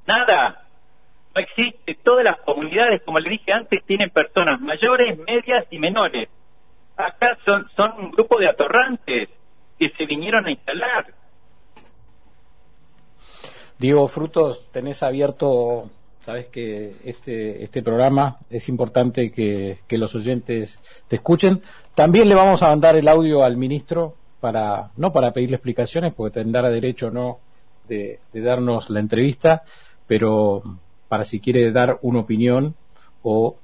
Nada. 0.08 0.68
No 1.34 1.42
existe. 1.42 1.96
Todas 2.04 2.26
las 2.26 2.38
comunidades, 2.38 3.02
como 3.04 3.20
le 3.20 3.30
dije 3.30 3.54
antes, 3.54 3.84
tienen 3.86 4.10
personas 4.10 4.60
mayores, 4.60 5.18
medias 5.18 5.66
y 5.70 5.80
menores. 5.80 6.28
Acá 6.98 7.38
son, 7.46 7.70
son 7.76 7.94
un 7.98 8.12
grupo 8.12 8.38
de 8.40 8.50
atorrantes 8.50 9.30
que 9.80 9.90
se 9.98 10.06
vinieron 10.06 10.46
a 10.46 10.52
instalar. 10.52 11.14
Diego 13.80 14.08
Frutos, 14.08 14.70
tenés 14.72 15.02
abierto 15.02 15.90
Sabes 16.26 16.48
que 16.48 16.94
este, 17.04 17.64
este 17.64 17.82
programa 17.82 18.38
es 18.50 18.70
importante 18.70 19.32
que, 19.32 19.80
los 19.90 20.14
oyentes 20.14 20.78
te 21.08 21.16
escuchen. 21.16 21.62
También 21.96 22.30
le 22.30 22.36
vamos 22.36 22.62
a 22.62 22.70
mandar 22.70 22.96
el 22.96 23.08
audio 23.08 23.44
al 23.44 23.58
ministro 23.58 24.16
para, 24.40 24.92
no 24.98 25.12
para 25.12 25.32
pedirle 25.32 25.56
explicaciones, 25.56 26.14
porque 26.14 26.40
tendrá 26.40 26.70
derecho 26.70 27.08
o 27.08 27.12
no 27.12 27.40
de, 27.88 28.20
darnos 28.34 28.92
la 28.92 29.00
entrevista, 29.00 29.64
pero 30.06 30.62
para 31.08 31.24
si 31.24 31.40
quiere 31.40 31.72
dar 31.72 31.98
una 32.04 32.20
opinión 32.20 32.76
o 33.24 33.58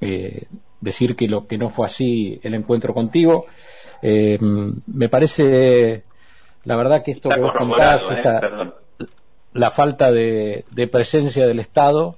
eh, 0.00 0.46
decir 0.80 1.14
que 1.14 1.28
lo 1.28 1.46
que 1.46 1.58
no 1.58 1.68
fue 1.68 1.86
así 1.86 2.40
el 2.42 2.54
encuentro 2.54 2.94
contigo. 2.94 3.44
Eh, 4.00 4.38
me 4.40 5.08
parece, 5.10 6.04
la 6.64 6.76
verdad 6.76 7.02
que 7.02 7.10
esto 7.12 7.28
que 7.28 7.40
vos 7.40 7.52
contás, 7.56 8.02
¿eh? 8.10 8.22
La 9.54 9.70
falta 9.70 10.12
de, 10.12 10.64
presencia 10.92 11.46
del 11.46 11.60
Estado 11.60 12.16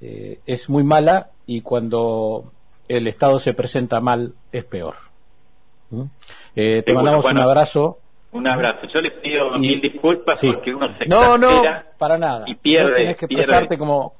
eh, 0.00 0.38
es 0.46 0.70
muy 0.70 0.84
mala 0.84 1.30
y 1.44 1.60
cuando 1.60 2.52
el 2.88 3.06
Estado 3.08 3.38
se 3.38 3.52
presenta 3.52 4.00
mal 4.00 4.32
es 4.52 4.64
peor. 4.64 4.94
¿Mm? 5.90 6.02
Eh, 6.54 6.82
te 6.82 6.94
mandamos 6.94 7.24
un 7.24 7.38
abrazo. 7.38 7.98
Un 8.32 8.46
abrazo. 8.46 8.86
Yo 8.92 9.00
les 9.00 9.12
pido 9.14 9.58
mil 9.58 9.80
disculpas 9.80 10.40
porque 10.40 10.74
uno 10.74 10.86
se 10.98 11.06
No, 11.06 11.36
no, 11.36 11.62
para 11.98 12.16
nada. 12.16 12.44
Y 12.46 12.54
pierde. 12.54 12.90
No 12.90 12.96
tienes 12.96 13.18
que 13.18 13.26
expresarte 13.26 13.76
como. 13.76 14.14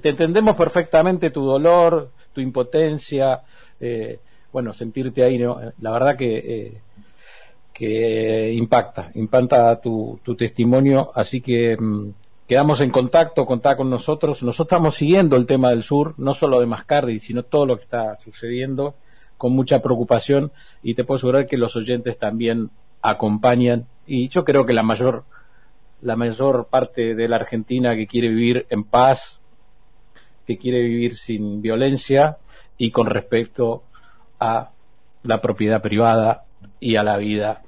Te 0.00 0.08
entendemos 0.08 0.54
perfectamente 0.54 1.30
tu 1.30 1.44
dolor, 1.44 2.10
tu 2.32 2.40
impotencia, 2.40 3.40
eh, 3.80 4.20
bueno, 4.52 4.72
sentirte 4.72 5.24
ahí. 5.24 5.38
¿no? 5.38 5.58
La 5.80 5.90
verdad 5.90 6.16
que 6.16 6.80
que 7.80 8.52
impacta, 8.52 9.10
impacta 9.14 9.80
tu, 9.80 10.20
tu 10.22 10.36
testimonio, 10.36 11.12
así 11.14 11.40
que 11.40 11.78
mm, 11.80 12.10
quedamos 12.46 12.82
en 12.82 12.90
contacto, 12.90 13.46
contá 13.46 13.74
con 13.74 13.88
nosotros. 13.88 14.42
Nosotros 14.42 14.66
estamos 14.66 14.96
siguiendo 14.96 15.34
el 15.34 15.46
tema 15.46 15.70
del 15.70 15.82
sur, 15.82 16.12
no 16.18 16.34
solo 16.34 16.60
de 16.60 16.66
Mascardi, 16.66 17.18
sino 17.20 17.42
todo 17.42 17.64
lo 17.64 17.78
que 17.78 17.84
está 17.84 18.18
sucediendo 18.18 18.96
con 19.38 19.54
mucha 19.54 19.80
preocupación. 19.80 20.52
Y 20.82 20.92
te 20.92 21.04
puedo 21.04 21.16
asegurar 21.16 21.46
que 21.46 21.56
los 21.56 21.74
oyentes 21.74 22.18
también 22.18 22.68
acompañan. 23.00 23.86
Y 24.06 24.28
yo 24.28 24.44
creo 24.44 24.66
que 24.66 24.74
la 24.74 24.82
mayor 24.82 25.24
la 26.02 26.16
mayor 26.16 26.66
parte 26.66 27.14
de 27.14 27.28
la 27.28 27.36
Argentina 27.36 27.96
que 27.96 28.06
quiere 28.06 28.28
vivir 28.28 28.66
en 28.68 28.84
paz, 28.84 29.40
que 30.46 30.58
quiere 30.58 30.82
vivir 30.82 31.16
sin 31.16 31.62
violencia 31.62 32.36
y 32.76 32.90
con 32.90 33.06
respecto 33.06 33.84
a 34.38 34.70
la 35.22 35.40
propiedad 35.40 35.80
privada 35.80 36.44
y 36.78 36.96
a 36.96 37.02
la 37.02 37.16
vida 37.16 37.62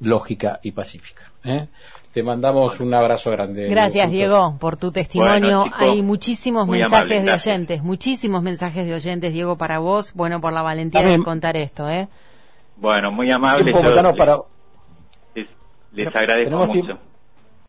lógica 0.00 0.60
y 0.62 0.72
pacífica. 0.72 1.30
¿eh? 1.44 1.66
Te 2.12 2.22
mandamos 2.22 2.80
un 2.80 2.92
abrazo 2.92 3.30
grande. 3.30 3.68
Gracias, 3.68 4.10
Diego, 4.10 4.56
por 4.58 4.76
tu 4.76 4.90
testimonio. 4.90 5.64
Hay 5.72 6.02
muchísimos 6.02 6.66
mensajes 6.66 7.24
de 7.24 7.32
oyentes, 7.32 7.82
muchísimos 7.82 8.42
mensajes 8.42 8.86
de 8.86 8.94
oyentes, 8.94 9.32
Diego, 9.32 9.56
para 9.56 9.78
vos. 9.78 10.12
Bueno, 10.14 10.40
por 10.40 10.52
la 10.52 10.62
valentía 10.62 11.02
de 11.02 11.22
contar 11.22 11.56
esto, 11.56 11.88
¿eh? 11.88 12.08
Bueno, 12.76 13.12
muy 13.12 13.30
amable. 13.30 13.72
para... 13.72 14.38
les, 15.92 16.16
agradezco 16.16 16.66
mucho. 16.66 16.98